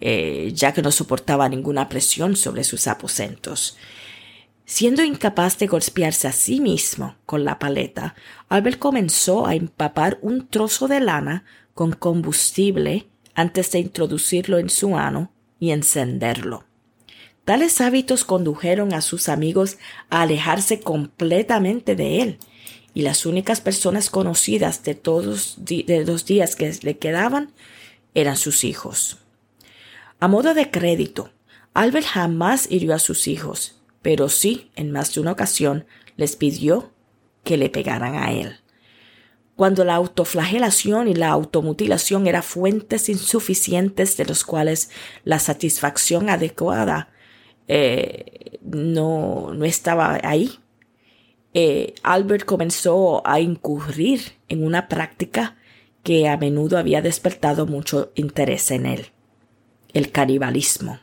eh, 0.00 0.52
ya 0.54 0.72
que 0.72 0.82
no 0.82 0.92
soportaba 0.92 1.48
ninguna 1.48 1.88
presión 1.88 2.36
sobre 2.36 2.64
sus 2.64 2.86
aposentos. 2.86 3.78
Siendo 4.66 5.02
incapaz 5.02 5.58
de 5.58 5.66
golpearse 5.66 6.28
a 6.28 6.32
sí 6.32 6.60
mismo 6.60 7.16
con 7.24 7.44
la 7.44 7.58
paleta, 7.58 8.14
Albert 8.48 8.78
comenzó 8.78 9.46
a 9.46 9.54
empapar 9.54 10.18
un 10.20 10.46
trozo 10.48 10.86
de 10.86 11.00
lana 11.00 11.44
con 11.74 11.92
combustible 11.92 13.06
antes 13.34 13.70
de 13.72 13.78
introducirlo 13.78 14.58
en 14.58 14.70
su 14.70 14.96
ano 14.96 15.32
y 15.58 15.70
encenderlo. 15.70 16.64
Tales 17.44 17.80
hábitos 17.80 18.24
condujeron 18.24 18.94
a 18.94 19.00
sus 19.00 19.28
amigos 19.28 19.78
a 20.10 20.22
alejarse 20.22 20.80
completamente 20.80 21.96
de 21.96 22.22
él, 22.22 22.38
y 22.94 23.02
las 23.02 23.26
únicas 23.26 23.60
personas 23.60 24.10
conocidas 24.10 24.84
de 24.84 24.94
todos 24.94 25.56
de 25.58 26.04
los 26.06 26.26
días 26.26 26.56
que 26.56 26.72
le 26.82 26.98
quedaban 26.98 27.52
eran 28.14 28.36
sus 28.36 28.64
hijos. 28.64 29.18
A 30.20 30.28
modo 30.28 30.54
de 30.54 30.70
crédito, 30.70 31.30
Albert 31.74 32.06
jamás 32.06 32.70
hirió 32.70 32.94
a 32.94 32.98
sus 32.98 33.26
hijos, 33.26 33.80
pero 34.02 34.28
sí, 34.28 34.70
en 34.76 34.92
más 34.92 35.14
de 35.14 35.20
una 35.20 35.32
ocasión, 35.32 35.86
les 36.16 36.36
pidió 36.36 36.92
que 37.44 37.56
le 37.56 37.70
pegaran 37.70 38.14
a 38.14 38.32
él. 38.32 38.61
Cuando 39.56 39.84
la 39.84 39.94
autoflagelación 39.96 41.08
y 41.08 41.14
la 41.14 41.28
automutilación 41.28 42.26
eran 42.26 42.42
fuentes 42.42 43.08
insuficientes 43.08 44.16
de 44.16 44.24
los 44.24 44.44
cuales 44.44 44.90
la 45.24 45.38
satisfacción 45.38 46.30
adecuada 46.30 47.10
eh, 47.68 48.58
no, 48.62 49.52
no 49.54 49.64
estaba 49.64 50.18
ahí, 50.22 50.58
eh, 51.54 51.94
Albert 52.02 52.46
comenzó 52.46 53.26
a 53.26 53.40
incurrir 53.40 54.32
en 54.48 54.64
una 54.64 54.88
práctica 54.88 55.56
que 56.02 56.28
a 56.28 56.36
menudo 56.36 56.78
había 56.78 57.02
despertado 57.02 57.66
mucho 57.66 58.10
interés 58.14 58.70
en 58.70 58.86
él, 58.86 59.06
el 59.92 60.10
canibalismo. 60.10 60.98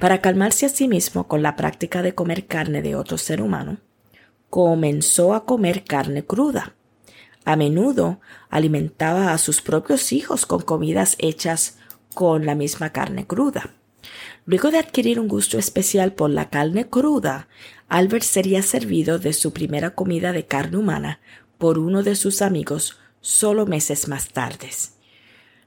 Para 0.00 0.20
calmarse 0.20 0.66
a 0.66 0.68
sí 0.68 0.88
mismo 0.88 1.28
con 1.28 1.42
la 1.42 1.54
práctica 1.54 2.02
de 2.02 2.14
comer 2.14 2.46
carne 2.46 2.82
de 2.82 2.96
otro 2.96 3.18
ser 3.18 3.42
humano, 3.42 3.78
comenzó 4.50 5.34
a 5.34 5.44
comer 5.44 5.84
carne 5.84 6.24
cruda. 6.24 6.74
A 7.44 7.56
menudo 7.56 8.20
alimentaba 8.50 9.32
a 9.32 9.38
sus 9.38 9.60
propios 9.60 10.12
hijos 10.12 10.46
con 10.46 10.62
comidas 10.62 11.16
hechas 11.18 11.78
con 12.14 12.46
la 12.46 12.54
misma 12.54 12.90
carne 12.90 13.26
cruda. 13.26 13.70
Luego 14.44 14.70
de 14.70 14.78
adquirir 14.78 15.20
un 15.20 15.28
gusto 15.28 15.58
especial 15.58 16.12
por 16.12 16.30
la 16.30 16.50
carne 16.50 16.88
cruda, 16.88 17.48
Albert 17.88 18.24
sería 18.24 18.62
servido 18.62 19.18
de 19.18 19.32
su 19.32 19.52
primera 19.52 19.94
comida 19.94 20.32
de 20.32 20.46
carne 20.46 20.78
humana 20.78 21.20
por 21.58 21.78
uno 21.78 22.02
de 22.02 22.16
sus 22.16 22.42
amigos 22.42 22.98
solo 23.20 23.66
meses 23.66 24.08
más 24.08 24.28
tarde. 24.28 24.70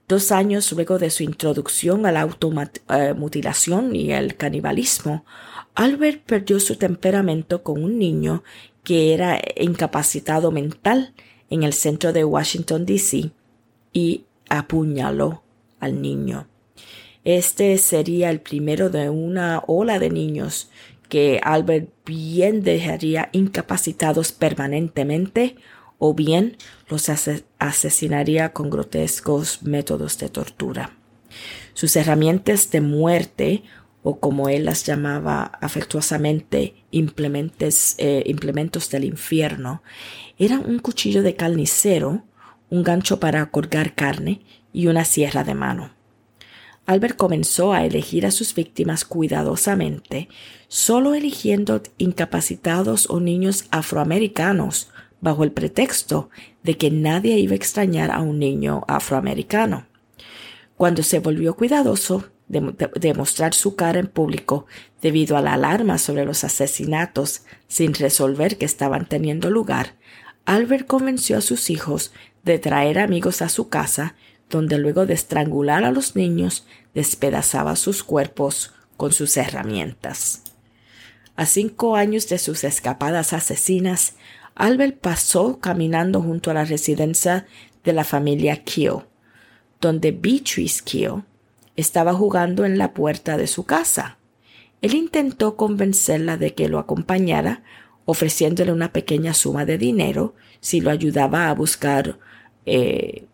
Dos 0.07 0.31
años 0.31 0.71
luego 0.71 0.99
de 0.99 1.09
su 1.09 1.23
introducción 1.23 2.05
a 2.05 2.11
la 2.11 2.21
automutilación 2.21 3.95
y 3.95 4.11
el 4.11 4.35
canibalismo, 4.35 5.25
Albert 5.73 6.23
perdió 6.25 6.59
su 6.59 6.75
temperamento 6.75 7.63
con 7.63 7.83
un 7.83 7.97
niño 7.97 8.43
que 8.83 9.13
era 9.13 9.41
incapacitado 9.57 10.51
mental 10.51 11.13
en 11.49 11.63
el 11.63 11.73
centro 11.73 12.13
de 12.13 12.23
Washington, 12.23 12.85
D.C. 12.85 13.31
y 13.93 14.25
apuñaló 14.49 15.43
al 15.79 16.01
niño. 16.01 16.47
Este 17.23 17.77
sería 17.77 18.29
el 18.29 18.39
primero 18.39 18.89
de 18.89 19.09
una 19.09 19.63
ola 19.67 19.99
de 19.99 20.09
niños 20.09 20.69
que 21.09 21.39
Albert 21.43 21.89
bien 22.05 22.63
dejaría 22.63 23.29
incapacitados 23.31 24.31
permanentemente 24.31 25.55
o 25.97 26.13
bien 26.13 26.57
los 26.87 27.09
asesinaría 27.59 28.53
con 28.53 28.69
grotescos 28.69 29.63
métodos 29.63 30.17
de 30.17 30.29
tortura. 30.29 30.97
Sus 31.73 31.95
herramientas 31.95 32.71
de 32.71 32.81
muerte, 32.81 33.63
o 34.07 34.19
como 34.19 34.49
él 34.49 34.65
las 34.65 34.85
llamaba 34.85 35.45
afectuosamente 35.61 36.75
eh, 36.91 38.23
implementos 38.27 38.89
del 38.91 39.03
infierno, 39.03 39.81
eran 40.37 40.63
un 40.63 40.77
cuchillo 40.77 41.23
de 41.23 41.35
carnicero, 41.35 42.23
un 42.69 42.83
gancho 42.83 43.19
para 43.19 43.47
colgar 43.47 43.95
carne 43.95 44.41
y 44.71 44.85
una 44.85 45.05
sierra 45.05 45.43
de 45.43 45.55
mano. 45.55 45.89
Albert 46.85 47.17
comenzó 47.17 47.73
a 47.73 47.83
elegir 47.83 48.27
a 48.27 48.31
sus 48.31 48.53
víctimas 48.53 49.05
cuidadosamente, 49.05 50.29
solo 50.67 51.15
eligiendo 51.15 51.81
incapacitados 51.97 53.09
o 53.09 53.19
niños 53.19 53.65
afroamericanos, 53.71 54.91
bajo 55.19 55.43
el 55.43 55.51
pretexto 55.51 56.29
de 56.61 56.77
que 56.77 56.91
nadie 56.91 57.39
iba 57.39 57.53
a 57.53 57.55
extrañar 57.55 58.11
a 58.11 58.21
un 58.21 58.37
niño 58.37 58.83
afroamericano. 58.87 59.87
Cuando 60.77 61.01
se 61.01 61.17
volvió 61.17 61.55
cuidadoso 61.55 62.25
de, 62.47 63.13
mostrar 63.13 63.53
su 63.53 63.75
cara 63.75 63.99
en 63.99 64.07
público 64.07 64.65
debido 65.01 65.35
a 65.37 65.41
la 65.41 65.53
alarma 65.53 65.97
sobre 65.97 66.25
los 66.25 66.43
asesinatos 66.43 67.43
sin 67.67 67.93
resolver 67.93 68.57
que 68.57 68.65
estaban 68.65 69.07
teniendo 69.07 69.49
lugar, 69.49 69.95
Albert 70.45 70.85
convenció 70.85 71.37
a 71.37 71.41
sus 71.41 71.69
hijos 71.69 72.11
de 72.43 72.59
traer 72.59 72.99
amigos 72.99 73.41
a 73.41 73.49
su 73.49 73.69
casa, 73.69 74.15
donde 74.49 74.77
luego 74.77 75.07
de 75.07 75.15
estrangular 75.15 75.83
a 75.83 75.91
los 75.91 76.15
niños 76.15 76.67
despedazaba 76.93 77.75
sus 77.75 78.03
cuerpos 78.03 78.73
con 78.95 79.11
sus 79.11 79.35
herramientas. 79.37 80.43
A 81.35 81.45
cinco 81.45 81.95
años 81.95 82.29
de 82.29 82.37
sus 82.37 82.63
escapadas 82.63 83.33
asesinas, 83.33 84.13
Albert 84.53 84.99
pasó 84.99 85.59
caminando 85.59 86.21
junto 86.21 86.51
a 86.51 86.53
la 86.53 86.63
residencia 86.63 87.45
de 87.83 87.91
la 87.91 88.03
familia 88.03 88.63
Keel, 88.63 88.99
donde 89.81 90.11
Beatrice 90.11 90.81
Keel 90.85 91.23
estaba 91.75 92.13
jugando 92.13 92.65
en 92.65 92.77
la 92.77 92.93
puerta 92.93 93.37
de 93.37 93.47
su 93.47 93.65
casa. 93.65 94.17
Él 94.81 94.93
intentó 94.93 95.55
convencerla 95.55 96.37
de 96.37 96.53
que 96.53 96.69
lo 96.69 96.79
acompañara, 96.79 97.63
ofreciéndole 98.05 98.71
una 98.71 98.91
pequeña 98.91 99.33
suma 99.33 99.65
de 99.65 99.77
dinero 99.77 100.35
si 100.59 100.79
lo 100.81 100.91
ayudaba 100.91 101.49
a 101.49 101.53
buscar 101.53 102.19
eh, 102.65 103.25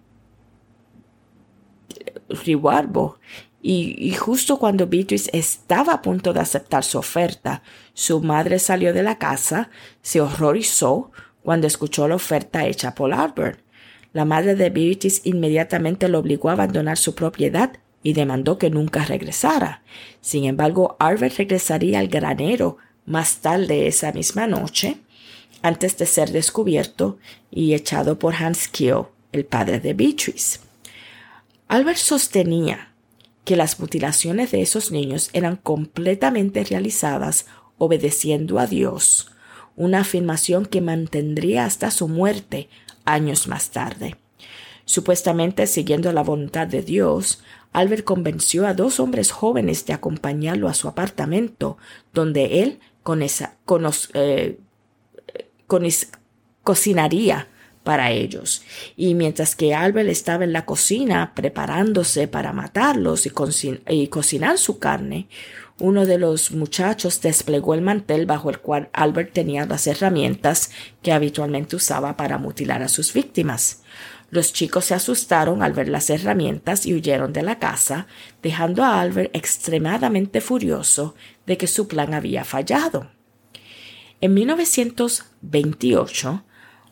y, 3.63 4.13
justo 4.13 4.57
cuando 4.57 4.87
Beatrice 4.87 5.29
estaba 5.33 5.93
a 5.93 6.01
punto 6.01 6.33
de 6.33 6.39
aceptar 6.39 6.83
su 6.83 6.97
oferta, 6.97 7.61
su 7.93 8.21
madre 8.21 8.57
salió 8.59 8.93
de 8.93 9.03
la 9.03 9.17
casa, 9.17 9.69
se 10.01 10.21
horrorizó 10.21 11.11
cuando 11.43 11.67
escuchó 11.67 12.07
la 12.07 12.15
oferta 12.15 12.65
hecha 12.65 12.95
por 12.95 13.13
Albert. 13.13 13.59
La 14.13 14.25
madre 14.25 14.55
de 14.55 14.69
Beatrice 14.69 15.21
inmediatamente 15.25 16.07
lo 16.07 16.19
obligó 16.19 16.49
a 16.49 16.53
abandonar 16.53 16.97
su 16.97 17.13
propiedad 17.15 17.73
y 18.03 18.13
demandó 18.13 18.57
que 18.57 18.69
nunca 18.69 19.05
regresara. 19.05 19.83
Sin 20.21 20.45
embargo, 20.45 20.95
Albert 20.99 21.37
regresaría 21.37 21.99
al 21.99 22.07
granero 22.07 22.77
más 23.05 23.37
tarde 23.37 23.87
esa 23.87 24.11
misma 24.11 24.47
noche, 24.47 24.97
antes 25.61 25.97
de 25.97 26.05
ser 26.05 26.31
descubierto 26.31 27.19
y 27.51 27.73
echado 27.73 28.17
por 28.17 28.35
Hans 28.35 28.67
Kiel, 28.67 29.03
el 29.31 29.45
padre 29.45 29.79
de 29.79 29.93
Beatrice. 29.93 30.59
Albert 31.67 31.99
sostenía 31.99 32.93
que 33.45 33.55
las 33.55 33.79
mutilaciones 33.79 34.51
de 34.51 34.61
esos 34.61 34.91
niños 34.91 35.29
eran 35.33 35.55
completamente 35.55 36.63
realizadas 36.63 37.45
obedeciendo 37.77 38.59
a 38.59 38.67
Dios, 38.67 39.31
una 39.75 40.01
afirmación 40.01 40.65
que 40.65 40.81
mantendría 40.81 41.65
hasta 41.65 41.89
su 41.91 42.07
muerte 42.07 42.69
años 43.05 43.47
más 43.47 43.71
tarde. 43.71 44.17
Supuestamente 44.85 45.67
siguiendo 45.67 46.11
la 46.11 46.23
voluntad 46.23 46.67
de 46.67 46.81
Dios, 46.81 47.43
Albert 47.73 48.03
convenció 48.03 48.67
a 48.67 48.73
dos 48.73 48.99
hombres 48.99 49.31
jóvenes 49.31 49.85
de 49.85 49.93
acompañarlo 49.93 50.67
a 50.67 50.73
su 50.73 50.87
apartamento, 50.87 51.77
donde 52.13 52.63
él 52.63 52.79
con 53.03 53.21
esa, 53.21 53.55
eh, 54.13 54.59
cocinaría 56.63 57.47
para 57.83 58.11
ellos. 58.11 58.61
Y 58.95 59.15
mientras 59.15 59.55
que 59.55 59.73
Albert 59.73 60.09
estaba 60.09 60.43
en 60.43 60.53
la 60.53 60.65
cocina 60.65 61.33
preparándose 61.33 62.27
para 62.27 62.53
matarlos 62.53 63.25
y, 63.25 64.07
cocinar 64.07 64.57
su 64.57 64.79
carne, 64.79 65.27
uno 65.79 66.05
de 66.05 66.19
los 66.19 66.51
muchachos 66.51 67.21
desplegó 67.21 67.73
el 67.73 67.81
mantel 67.81 68.27
bajo 68.27 68.51
el 68.51 68.59
cual 68.59 68.89
Albert 68.93 69.33
tenía 69.33 69.65
las 69.65 69.87
herramientas 69.87 70.69
que 71.01 71.11
habitualmente 71.11 71.75
usaba 71.75 72.17
para 72.17 72.37
mutilar 72.37 72.83
a 72.83 72.87
sus 72.87 73.13
víctimas. 73.13 73.81
Los 74.31 74.53
chicos 74.53 74.85
se 74.85 74.95
asustaron 74.95 75.61
al 75.61 75.73
ver 75.73 75.89
las 75.89 76.09
herramientas 76.09 76.85
y 76.85 76.93
huyeron 76.93 77.33
de 77.33 77.43
la 77.43 77.59
casa, 77.59 78.07
dejando 78.41 78.83
a 78.83 79.01
Albert 79.01 79.35
extremadamente 79.35 80.39
furioso 80.39 81.15
de 81.45 81.57
que 81.57 81.67
su 81.67 81.89
plan 81.89 82.13
había 82.13 82.45
fallado. 82.45 83.11
En 84.21 84.33
1928, 84.33 86.45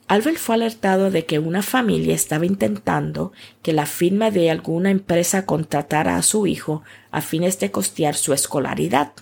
Albert 0.10 0.38
fue 0.38 0.56
alertado 0.56 1.12
de 1.12 1.26
que 1.26 1.40
una 1.40 1.62
familia 1.62 2.14
estaba 2.14 2.46
intentando 2.46 3.32
que 3.62 3.72
la 3.72 3.86
firma 3.86 4.32
de 4.32 4.50
alguna 4.50 4.92
empresa 4.92 5.46
contratara 5.46 6.18
a 6.18 6.24
su 6.24 6.46
hijo 6.46 6.84
a 7.10 7.22
fines 7.22 7.58
de 7.60 7.72
costear 7.72 8.16
su 8.16 8.34
escolaridad. 8.34 9.14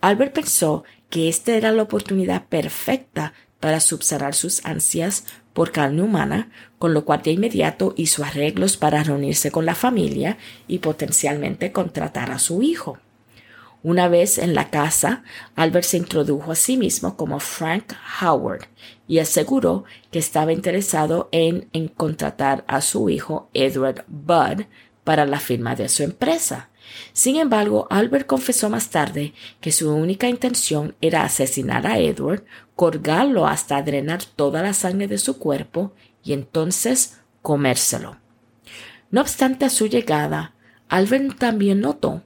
Albert 0.00 0.32
pensó 0.32 0.82
que 1.08 1.28
esta 1.28 1.54
era 1.54 1.70
la 1.70 1.84
oportunidad 1.84 2.46
perfecta 2.46 3.32
para 3.60 3.80
subsanar 3.80 4.34
sus 4.34 4.64
ansias 4.64 5.24
por 5.54 5.72
carne 5.72 6.02
humana, 6.02 6.50
con 6.78 6.92
lo 6.92 7.06
cual 7.06 7.22
de 7.22 7.30
inmediato 7.30 7.94
hizo 7.96 8.22
arreglos 8.22 8.76
para 8.76 9.02
reunirse 9.02 9.50
con 9.50 9.64
la 9.64 9.74
familia 9.74 10.36
y 10.68 10.80
potencialmente 10.80 11.72
contratar 11.72 12.30
a 12.30 12.38
su 12.38 12.62
hijo. 12.62 12.98
Una 13.82 14.08
vez 14.08 14.38
en 14.38 14.54
la 14.54 14.70
casa, 14.70 15.22
Albert 15.56 15.84
se 15.84 15.98
introdujo 15.98 16.52
a 16.52 16.54
sí 16.56 16.76
mismo 16.76 17.16
como 17.16 17.38
Frank 17.38 17.92
Howard 18.20 18.66
y 19.06 19.18
aseguró 19.18 19.84
que 20.10 20.18
estaba 20.18 20.52
interesado 20.52 21.28
en, 21.32 21.68
en 21.72 21.88
contratar 21.88 22.64
a 22.66 22.80
su 22.80 23.08
hijo 23.10 23.50
Edward 23.54 24.04
Budd 24.08 24.62
para 25.04 25.26
la 25.26 25.38
firma 25.38 25.76
de 25.76 25.90
su 25.90 26.02
empresa. 26.02 26.70
Sin 27.12 27.36
embargo, 27.36 27.86
Albert 27.90 28.26
confesó 28.26 28.70
más 28.70 28.90
tarde 28.90 29.34
que 29.60 29.72
su 29.72 29.92
única 29.92 30.28
intención 30.28 30.94
era 31.00 31.24
asesinar 31.24 31.86
a 31.86 31.98
Edward, 31.98 32.44
colgarlo 32.76 33.46
hasta 33.46 33.82
drenar 33.82 34.24
toda 34.24 34.62
la 34.62 34.74
sangre 34.74 35.08
de 35.08 35.18
su 35.18 35.38
cuerpo 35.38 35.92
y 36.22 36.32
entonces 36.32 37.20
comérselo. 37.42 38.16
No 39.10 39.20
obstante 39.20 39.64
a 39.64 39.70
su 39.70 39.86
llegada, 39.86 40.54
Albert 40.88 41.38
también 41.38 41.80
notó 41.80 42.22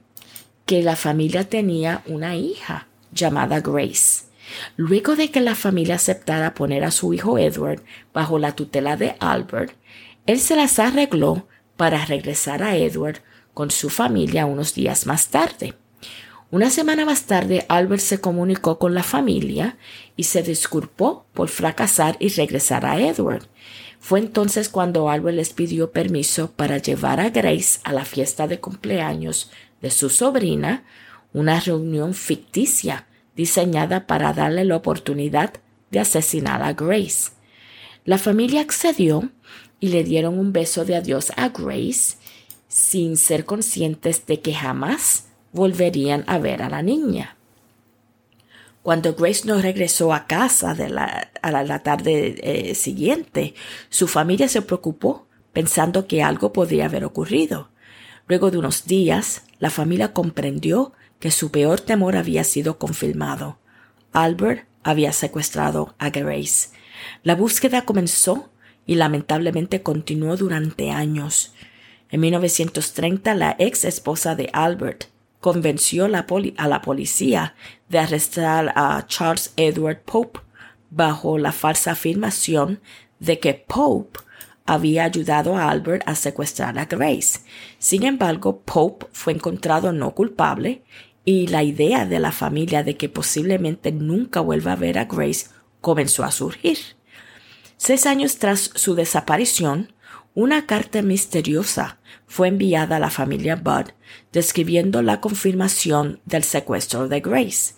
que 0.65 0.83
la 0.83 0.95
familia 0.95 1.49
tenía 1.49 2.03
una 2.05 2.35
hija 2.35 2.87
llamada 3.11 3.59
Grace. 3.59 4.25
Luego 4.77 5.15
de 5.15 5.29
que 5.29 5.41
la 5.41 5.55
familia 5.55 5.95
aceptara 5.95 6.53
poner 6.53 6.83
a 6.83 6.91
su 6.91 7.13
hijo 7.13 7.37
Edward 7.37 7.81
bajo 8.13 8.39
la 8.39 8.55
tutela 8.55 8.97
de 8.97 9.15
Albert, 9.19 9.73
él 10.25 10.39
se 10.39 10.55
las 10.55 10.79
arregló 10.79 11.47
para 11.77 12.05
regresar 12.05 12.63
a 12.63 12.75
Edward 12.75 13.21
con 13.59 13.71
su 13.71 13.89
familia 13.89 14.45
unos 14.45 14.73
días 14.73 15.05
más 15.05 15.27
tarde. 15.27 15.73
Una 16.49 16.69
semana 16.69 17.03
más 17.03 17.23
tarde, 17.23 17.65
Albert 17.67 18.01
se 18.01 18.21
comunicó 18.21 18.79
con 18.79 18.95
la 18.95 19.03
familia 19.03 19.75
y 20.15 20.23
se 20.23 20.43
disculpó 20.43 21.25
por 21.33 21.49
fracasar 21.49 22.15
y 22.21 22.29
regresar 22.29 22.85
a 22.85 22.97
Edward. 23.01 23.47
Fue 23.99 24.19
entonces 24.19 24.69
cuando 24.69 25.09
Albert 25.09 25.35
les 25.35 25.51
pidió 25.51 25.91
permiso 25.91 26.51
para 26.51 26.77
llevar 26.77 27.19
a 27.19 27.31
Grace 27.31 27.81
a 27.83 27.91
la 27.91 28.05
fiesta 28.05 28.47
de 28.47 28.61
cumpleaños 28.61 29.51
de 29.81 29.91
su 29.91 30.09
sobrina 30.09 30.85
una 31.33 31.59
reunión 31.59 32.13
ficticia 32.13 33.07
diseñada 33.35 34.07
para 34.07 34.31
darle 34.31 34.63
la 34.63 34.77
oportunidad 34.77 35.51
de 35.91 35.99
asesinar 35.99 36.63
a 36.63 36.71
Grace. 36.71 37.31
La 38.05 38.19
familia 38.19 38.61
accedió 38.61 39.29
y 39.81 39.89
le 39.89 40.05
dieron 40.05 40.39
un 40.39 40.53
beso 40.53 40.85
de 40.85 40.95
adiós 40.95 41.33
a 41.35 41.49
Grace 41.49 42.15
sin 42.69 43.17
ser 43.17 43.43
conscientes 43.43 44.25
de 44.25 44.39
que 44.39 44.53
jamás 44.53 45.25
volverían 45.51 46.23
a 46.27 46.37
ver 46.37 46.61
a 46.61 46.69
la 46.69 46.81
niña. 46.81 47.35
Cuando 48.81 49.13
Grace 49.13 49.45
no 49.45 49.61
regresó 49.61 50.13
a 50.13 50.25
casa 50.25 50.71
a 51.41 51.51
la, 51.51 51.79
tarde 51.83 52.35
eh, 52.41 52.75
siguiente, 52.75 53.53
su 53.89 54.07
familia 54.07 54.47
se 54.47 54.61
preocupó 54.61 55.27
pensando 55.51 56.07
que 56.07 56.23
algo 56.23 56.53
podría 56.53 56.85
haber 56.85 57.03
ocurrido. 57.03 57.69
Luego 58.27 58.51
de 58.51 58.57
unos 58.57 58.85
días, 58.85 59.43
la 59.59 59.69
familia 59.69 60.13
comprendió 60.13 60.93
que 61.19 61.31
su 61.31 61.51
peor 61.51 61.81
temor 61.81 62.15
había 62.15 62.43
sido 62.43 62.77
confirmado. 62.77 63.57
Albert 64.13 64.67
había 64.83 65.11
secuestrado 65.11 65.95
a 65.97 66.09
Grace. 66.09 66.69
La 67.23 67.35
búsqueda 67.35 67.83
comenzó 67.83 68.49
y 68.85 68.95
lamentablemente 68.95 69.81
continuó 69.81 70.37
durante 70.37 70.91
años. 70.91 71.53
En 72.11 72.21
1930, 72.21 73.35
la 73.35 73.55
ex 73.59 73.85
esposa 73.85 74.35
de 74.35 74.49
Albert 74.51 75.05
convenció 75.39 76.05
a 76.05 76.67
la 76.67 76.81
policía 76.81 77.55
de 77.87 77.99
arrestar 77.99 78.73
a 78.75 79.05
Charles 79.07 79.53
Edward 79.55 80.01
Pope 80.01 80.39
bajo 80.89 81.37
la 81.37 81.51
falsa 81.51 81.91
afirmación 81.91 82.81
de 83.19 83.39
que 83.39 83.53
Pope 83.53 84.19
había 84.65 85.03
ayudado 85.03 85.55
a 85.55 85.69
Albert 85.69 86.03
a 86.07 86.15
secuestrar 86.15 86.77
a 86.77 86.85
Grace. 86.85 87.39
Sin 87.77 88.03
embargo, 88.03 88.59
Pope 88.61 89.07
fue 89.11 89.33
encontrado 89.33 89.91
no 89.93 90.13
culpable 90.13 90.83
y 91.25 91.47
la 91.47 91.63
idea 91.63 92.05
de 92.05 92.19
la 92.19 92.31
familia 92.31 92.83
de 92.83 92.97
que 92.97 93.09
posiblemente 93.09 93.91
nunca 93.91 94.41
vuelva 94.41 94.73
a 94.73 94.75
ver 94.75 94.97
a 94.97 95.05
Grace 95.05 95.47
comenzó 95.81 96.23
a 96.23 96.31
surgir. 96.31 96.77
Seis 97.77 98.05
años 98.05 98.37
tras 98.37 98.71
su 98.75 98.93
desaparición, 98.95 99.93
una 100.39 100.65
carta 100.65 101.01
misteriosa 101.01 101.99
fue 102.25 102.47
enviada 102.47 102.95
a 102.95 102.99
la 102.99 103.09
familia 103.09 103.57
Budd 103.57 103.89
describiendo 104.31 105.01
la 105.01 105.19
confirmación 105.19 106.21
del 106.23 106.43
secuestro 106.43 107.09
de 107.09 107.19
Grace. 107.19 107.73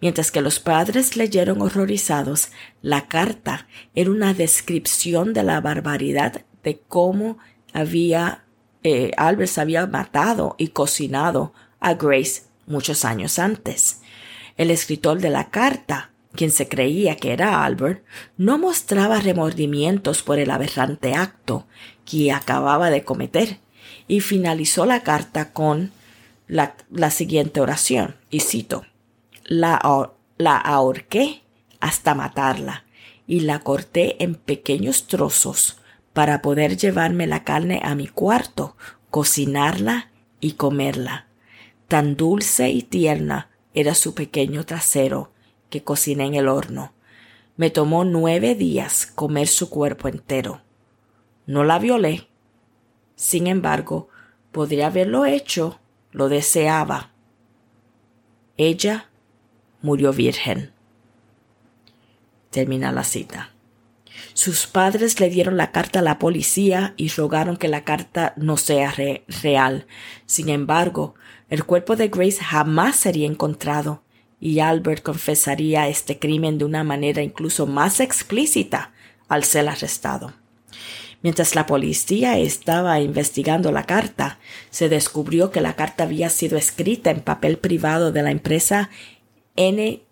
Mientras 0.00 0.30
que 0.30 0.40
los 0.40 0.60
padres 0.60 1.16
leyeron 1.16 1.60
horrorizados, 1.60 2.50
la 2.82 3.08
carta 3.08 3.66
era 3.96 4.12
una 4.12 4.32
descripción 4.32 5.32
de 5.32 5.42
la 5.42 5.60
barbaridad 5.60 6.42
de 6.62 6.80
cómo 6.86 7.38
había 7.72 8.44
eh, 8.84 9.10
Albert 9.16 9.58
había 9.58 9.84
matado 9.88 10.54
y 10.56 10.68
cocinado 10.68 11.52
a 11.80 11.94
Grace 11.94 12.42
muchos 12.66 13.04
años 13.04 13.40
antes. 13.40 14.02
El 14.56 14.70
escritor 14.70 15.18
de 15.18 15.30
la 15.30 15.50
carta 15.50 16.12
quien 16.34 16.50
se 16.50 16.68
creía 16.68 17.16
que 17.16 17.32
era 17.32 17.64
Albert, 17.64 18.04
no 18.36 18.58
mostraba 18.58 19.20
remordimientos 19.20 20.22
por 20.22 20.38
el 20.38 20.50
aberrante 20.50 21.14
acto 21.14 21.66
que 22.04 22.32
acababa 22.32 22.90
de 22.90 23.04
cometer, 23.04 23.58
y 24.08 24.20
finalizó 24.20 24.86
la 24.86 25.02
carta 25.02 25.52
con 25.52 25.92
la, 26.46 26.74
siguiente 27.10 27.60
oración, 27.60 28.16
y 28.30 28.40
cito, 28.40 28.84
la, 29.44 29.80
la 30.36 30.56
ahorqué 30.56 31.42
hasta 31.80 32.14
matarla, 32.14 32.84
y 33.26 33.40
la 33.40 33.60
corté 33.60 34.22
en 34.22 34.34
pequeños 34.34 35.06
trozos 35.06 35.78
para 36.12 36.42
poder 36.42 36.76
llevarme 36.76 37.26
la 37.26 37.44
carne 37.44 37.80
a 37.82 37.94
mi 37.94 38.06
cuarto, 38.06 38.76
cocinarla 39.10 40.10
y 40.40 40.52
comerla. 40.52 41.26
Tan 41.88 42.16
dulce 42.16 42.70
y 42.70 42.82
tierna 42.82 43.50
era 43.74 43.94
su 43.94 44.14
pequeño 44.14 44.64
trasero, 44.64 45.32
que 45.70 45.82
cociné 45.82 46.26
en 46.26 46.34
el 46.34 46.48
horno. 46.48 46.92
Me 47.56 47.70
tomó 47.70 48.04
nueve 48.04 48.54
días 48.54 49.06
comer 49.06 49.48
su 49.48 49.70
cuerpo 49.70 50.08
entero. 50.08 50.60
No 51.46 51.64
la 51.64 51.78
violé. 51.78 52.28
Sin 53.16 53.46
embargo, 53.46 54.08
podría 54.52 54.86
haberlo 54.86 55.24
hecho, 55.26 55.80
lo 56.12 56.28
deseaba. 56.28 57.10
Ella 58.56 59.10
murió 59.82 60.12
virgen. 60.12 60.72
Termina 62.50 62.92
la 62.92 63.04
cita. 63.04 63.50
Sus 64.32 64.66
padres 64.66 65.20
le 65.20 65.28
dieron 65.28 65.56
la 65.56 65.70
carta 65.70 65.98
a 66.00 66.02
la 66.02 66.18
policía 66.18 66.94
y 66.96 67.08
rogaron 67.08 67.56
que 67.56 67.68
la 67.68 67.84
carta 67.84 68.32
no 68.36 68.56
sea 68.56 68.94
real. 69.42 69.86
Sin 70.26 70.48
embargo, 70.48 71.14
el 71.50 71.64
cuerpo 71.64 71.96
de 71.96 72.08
Grace 72.08 72.42
jamás 72.42 72.96
sería 72.96 73.26
encontrado 73.26 74.02
y 74.40 74.60
Albert 74.60 75.02
confesaría 75.02 75.88
este 75.88 76.18
crimen 76.18 76.58
de 76.58 76.64
una 76.64 76.84
manera 76.84 77.22
incluso 77.22 77.66
más 77.66 78.00
explícita 78.00 78.92
al 79.28 79.44
ser 79.44 79.68
arrestado. 79.68 80.34
Mientras 81.24 81.54
la 81.54 81.64
policía 81.64 82.36
estaba 82.36 83.00
investigando 83.00 83.72
la 83.72 83.84
carta, 83.84 84.38
se 84.68 84.90
descubrió 84.90 85.50
que 85.50 85.62
la 85.62 85.74
carta 85.74 86.04
había 86.04 86.28
sido 86.28 86.58
escrita 86.58 87.10
en 87.10 87.22
papel 87.22 87.56
privado 87.56 88.12
de 88.12 88.22
la 88.22 88.30
empresa 88.30 88.90
NYPCBA. 89.56 90.04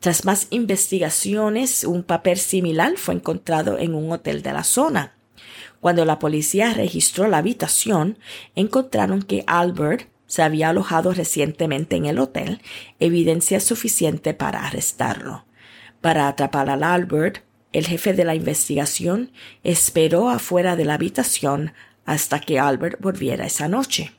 Tras 0.00 0.24
más 0.24 0.46
investigaciones, 0.48 1.84
un 1.84 2.02
papel 2.02 2.38
similar 2.38 2.94
fue 2.96 3.16
encontrado 3.16 3.78
en 3.78 3.94
un 3.94 4.10
hotel 4.10 4.40
de 4.40 4.54
la 4.54 4.64
zona. 4.64 5.18
Cuando 5.80 6.06
la 6.06 6.18
policía 6.18 6.72
registró 6.72 7.28
la 7.28 7.36
habitación, 7.36 8.16
encontraron 8.54 9.20
que 9.20 9.44
Albert 9.46 10.08
se 10.26 10.40
había 10.40 10.70
alojado 10.70 11.12
recientemente 11.12 11.96
en 11.96 12.06
el 12.06 12.18
hotel, 12.18 12.62
evidencia 13.00 13.60
suficiente 13.60 14.32
para 14.32 14.66
arrestarlo. 14.66 15.44
Para 16.04 16.28
atrapar 16.28 16.68
al 16.68 16.82
Albert, 16.82 17.38
el 17.72 17.86
jefe 17.86 18.12
de 18.12 18.26
la 18.26 18.34
investigación 18.34 19.32
esperó 19.62 20.28
afuera 20.28 20.76
de 20.76 20.84
la 20.84 20.92
habitación 20.92 21.72
hasta 22.04 22.40
que 22.40 22.60
Albert 22.60 23.00
volviera 23.00 23.46
esa 23.46 23.68
noche. 23.68 24.12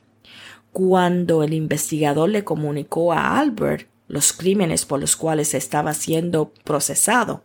Cuando 0.72 1.44
el 1.44 1.54
investigador 1.54 2.30
le 2.30 2.42
comunicó 2.42 3.12
a 3.12 3.38
Albert 3.38 3.86
los 4.08 4.32
crímenes 4.32 4.84
por 4.84 4.98
los 4.98 5.14
cuales 5.14 5.54
estaba 5.54 5.94
siendo 5.94 6.52
procesado, 6.64 7.44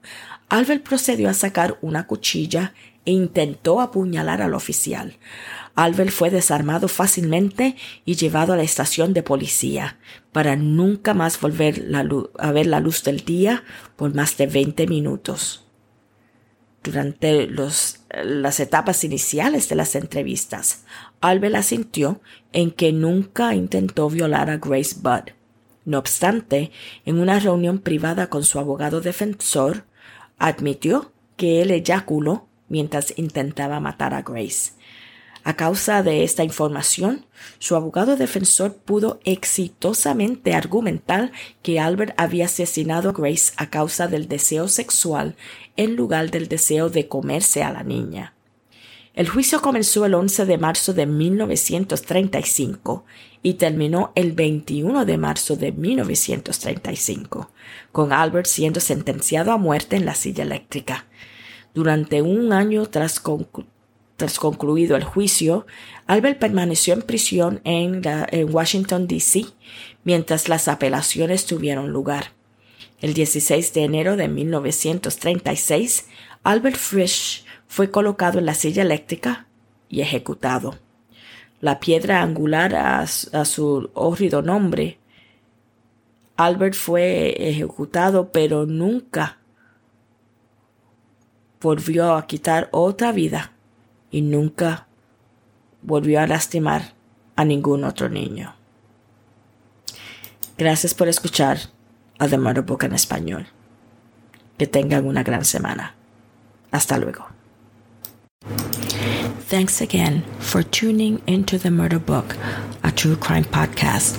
Albert 0.52 0.84
procedió 0.84 1.30
a 1.30 1.34
sacar 1.34 1.78
una 1.80 2.08
cuchilla 2.08 2.74
e 3.06 3.12
intentó 3.12 3.80
apuñalar 3.80 4.42
al 4.42 4.54
oficial. 4.54 5.16
Albert 5.76 6.10
fue 6.10 6.30
desarmado 6.30 6.90
fácilmente 6.90 7.78
y 8.04 8.16
llevado 8.16 8.52
a 8.52 8.58
la 8.58 8.64
estación 8.64 9.14
de 9.14 9.24
policía 9.24 9.98
para 10.34 10.58
nunca 10.58 11.14
más 11.14 11.40
volver 11.40 11.88
a 12.38 12.52
ver 12.52 12.66
la 12.66 12.82
luz 12.82 13.02
del 13.02 13.22
día 13.22 13.64
por 13.96 14.14
más 14.14 14.36
de 14.36 14.48
20 14.48 14.88
minutos. 14.88 15.66
Durante 16.84 17.48
las 17.48 18.60
etapas 18.60 19.06
iniciales 19.06 19.70
de 19.70 19.76
las 19.76 19.96
entrevistas, 19.96 20.84
Albert 21.22 21.56
asintió 21.56 22.20
en 22.52 22.72
que 22.72 22.92
nunca 22.92 23.56
intentó 23.56 24.10
violar 24.10 24.50
a 24.50 24.58
Grace 24.58 24.98
Budd. 25.00 25.32
No 25.86 25.98
obstante, 25.98 26.72
en 27.06 27.22
una 27.22 27.40
reunión 27.40 27.80
privada 27.80 28.28
con 28.28 28.44
su 28.44 28.60
abogado 28.60 29.00
defensor, 29.00 29.86
admitió 30.42 31.12
que 31.38 31.62
él 31.62 31.72
eyaculó 31.72 32.48
mientras 32.68 33.14
intentaba 33.18 33.80
matar 33.80 34.14
a 34.14 34.24
Grace. 34.24 34.72
A 35.44 35.56
causa 35.56 36.04
de 36.04 36.24
esta 36.24 36.44
información, 36.44 37.26
su 37.58 37.76
abogado 37.76 38.16
defensor 38.16 38.76
pudo 38.76 39.20
exitosamente 39.24 40.54
argumentar 40.54 41.32
que 41.64 41.80
Albert 41.80 42.14
había 42.18 42.46
asesinado 42.46 43.10
a 43.10 43.14
Grace 43.14 43.54
a 43.58 43.70
causa 43.70 44.08
del 44.08 44.28
deseo 44.28 44.68
sexual 44.68 45.36
en 45.78 45.96
lugar 45.96 46.30
del 46.30 46.48
deseo 46.48 46.90
de 46.90 47.08
comerse 47.08 47.64
a 47.64 47.72
la 47.72 47.84
niña. 47.84 48.34
El 49.14 49.28
juicio 49.28 49.62
comenzó 49.62 50.06
el 50.06 50.14
11 50.14 50.46
de 50.46 50.58
marzo 50.58 50.94
de 50.94 51.06
1935 51.06 53.04
y 53.44 53.56
terminó 53.56 54.14
el 54.16 54.32
21 54.32 55.04
de 55.04 55.18
marzo 55.18 55.58
de 55.58 55.74
1935, 55.74 57.52
con 57.92 58.14
Albert 58.14 58.48
siendo 58.48 58.80
sentenciado 58.80 59.52
a 59.52 59.58
muerte 59.58 59.98
en 59.98 60.06
la 60.06 60.16
silla 60.16 60.44
eléctrica. 60.44 61.08
Durante 61.74 62.22
un 62.22 62.54
año 62.54 62.86
tras, 62.86 63.20
concluido 63.20 64.96
el 64.96 65.04
juicio, 65.04 65.66
Albert 66.08 66.40
permaneció 66.40 66.94
en 66.94 67.02
prisión 67.02 67.60
en, 67.66 68.02
en 68.06 68.54
Washington, 68.54 69.08
D.C., 69.08 69.46
mientras 70.06 70.48
las 70.48 70.70
apelaciones 70.70 71.46
tuvieron 71.46 71.92
lugar. 71.92 72.32
El 73.02 73.14
16 73.14 73.74
de 73.74 73.84
enero 73.84 74.16
de 74.16 74.30
1936, 74.30 76.08
Albert 76.44 76.78
Frisch 76.78 77.44
fue 77.72 77.90
colocado 77.90 78.38
en 78.38 78.46
la 78.46 78.54
silla 78.54 78.82
eléctrica 78.82 79.46
y 79.88 80.02
ejecutado. 80.02 80.76
La 81.62 81.80
piedra 81.80 82.22
angular 82.22 82.76
a, 82.76 83.08
su 83.08 83.90
horrido 83.94 84.42
nombre. 84.42 85.00
Albert 86.36 86.76
fue 86.76 87.50
ejecutado, 87.50 88.30
pero 88.34 88.66
nunca 88.66 89.38
volvió 91.62 92.16
a 92.16 92.28
quitar 92.28 92.68
otra 92.74 93.14
vida 93.14 93.54
y 94.12 94.22
nunca 94.22 94.88
volvió 95.82 96.20
a 96.20 96.28
lastimar 96.28 96.94
a 97.38 97.46
ningún 97.46 97.86
otro 97.86 98.10
niño. 98.10 98.54
Gracias 100.58 100.94
por 100.94 101.08
escuchar 101.08 101.58
a 102.20 102.28
The 102.28 102.38
Murder 102.38 102.66
Book 102.66 102.84
en 102.84 102.96
español. 102.96 103.48
Que 104.58 104.68
tengan 104.68 105.08
una 105.08 105.24
gran 105.24 105.46
semana. 105.46 105.96
Hasta 106.70 106.98
luego. 106.98 107.41
Thanks 109.52 109.82
again 109.82 110.24
for 110.40 110.64
tuning 110.64 111.22
into 111.28 111.58
the 111.58 111.72
Murder 111.72 112.00
Book, 112.00 112.38
a 112.86 112.92
true 112.92 113.18
crime 113.18 113.44
podcast. 113.44 114.18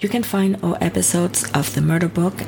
You 0.00 0.08
can 0.08 0.22
find 0.22 0.56
all 0.62 0.78
episodes 0.80 1.44
of 1.52 1.74
the 1.74 1.82
Murder 1.82 2.08
Book 2.08 2.40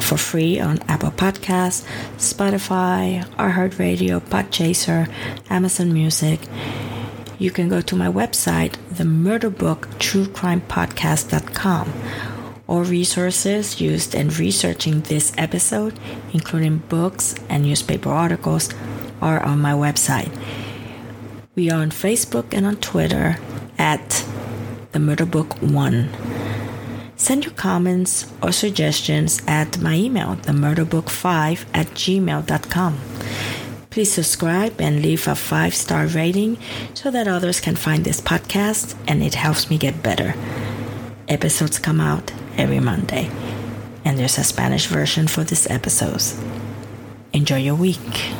for 0.00 0.16
free 0.16 0.58
on 0.58 0.78
Apple 0.88 1.10
Podcasts, 1.10 1.84
Spotify, 2.16 3.22
iHeartRadio, 3.36 4.20
Podchaser, 4.20 5.12
Amazon 5.50 5.92
Music. 5.92 6.40
You 7.38 7.50
can 7.50 7.68
go 7.68 7.82
to 7.82 7.94
my 7.94 8.08
website, 8.08 8.76
the 8.90 9.04
murderbooktruecrimepodcast.com. 9.04 11.92
All 12.66 12.84
resources 12.84 13.82
used 13.82 14.14
in 14.14 14.30
researching 14.30 15.02
this 15.02 15.34
episode, 15.36 16.00
including 16.32 16.78
books 16.88 17.34
and 17.50 17.64
newspaper 17.64 18.08
articles, 18.08 18.70
are 19.20 19.44
on 19.44 19.60
my 19.60 19.72
website. 19.72 20.34
We 21.60 21.68
are 21.70 21.82
on 21.82 21.90
Facebook 21.90 22.54
and 22.54 22.64
on 22.64 22.76
Twitter 22.76 23.36
at 23.76 24.24
the 24.92 24.98
Murder 24.98 25.26
Book 25.26 25.60
One. 25.60 26.08
Send 27.16 27.44
your 27.44 27.52
comments 27.52 28.32
or 28.42 28.50
suggestions 28.50 29.42
at 29.46 29.78
my 29.78 29.94
email, 29.94 30.36
themurderbook5 30.36 31.66
at 31.74 31.88
gmail.com. 31.88 32.98
Please 33.90 34.10
subscribe 34.10 34.80
and 34.80 35.02
leave 35.02 35.28
a 35.28 35.34
five 35.34 35.74
star 35.74 36.06
rating 36.06 36.56
so 36.94 37.10
that 37.10 37.28
others 37.28 37.60
can 37.60 37.76
find 37.76 38.06
this 38.06 38.22
podcast 38.22 38.96
and 39.06 39.22
it 39.22 39.34
helps 39.34 39.68
me 39.68 39.76
get 39.76 40.02
better. 40.02 40.32
Episodes 41.28 41.78
come 41.78 42.00
out 42.00 42.32
every 42.56 42.80
Monday, 42.80 43.30
and 44.06 44.18
there's 44.18 44.38
a 44.38 44.44
Spanish 44.44 44.86
version 44.86 45.28
for 45.28 45.44
these 45.44 45.66
episodes. 45.68 46.40
Enjoy 47.34 47.58
your 47.58 47.74
week. 47.74 48.32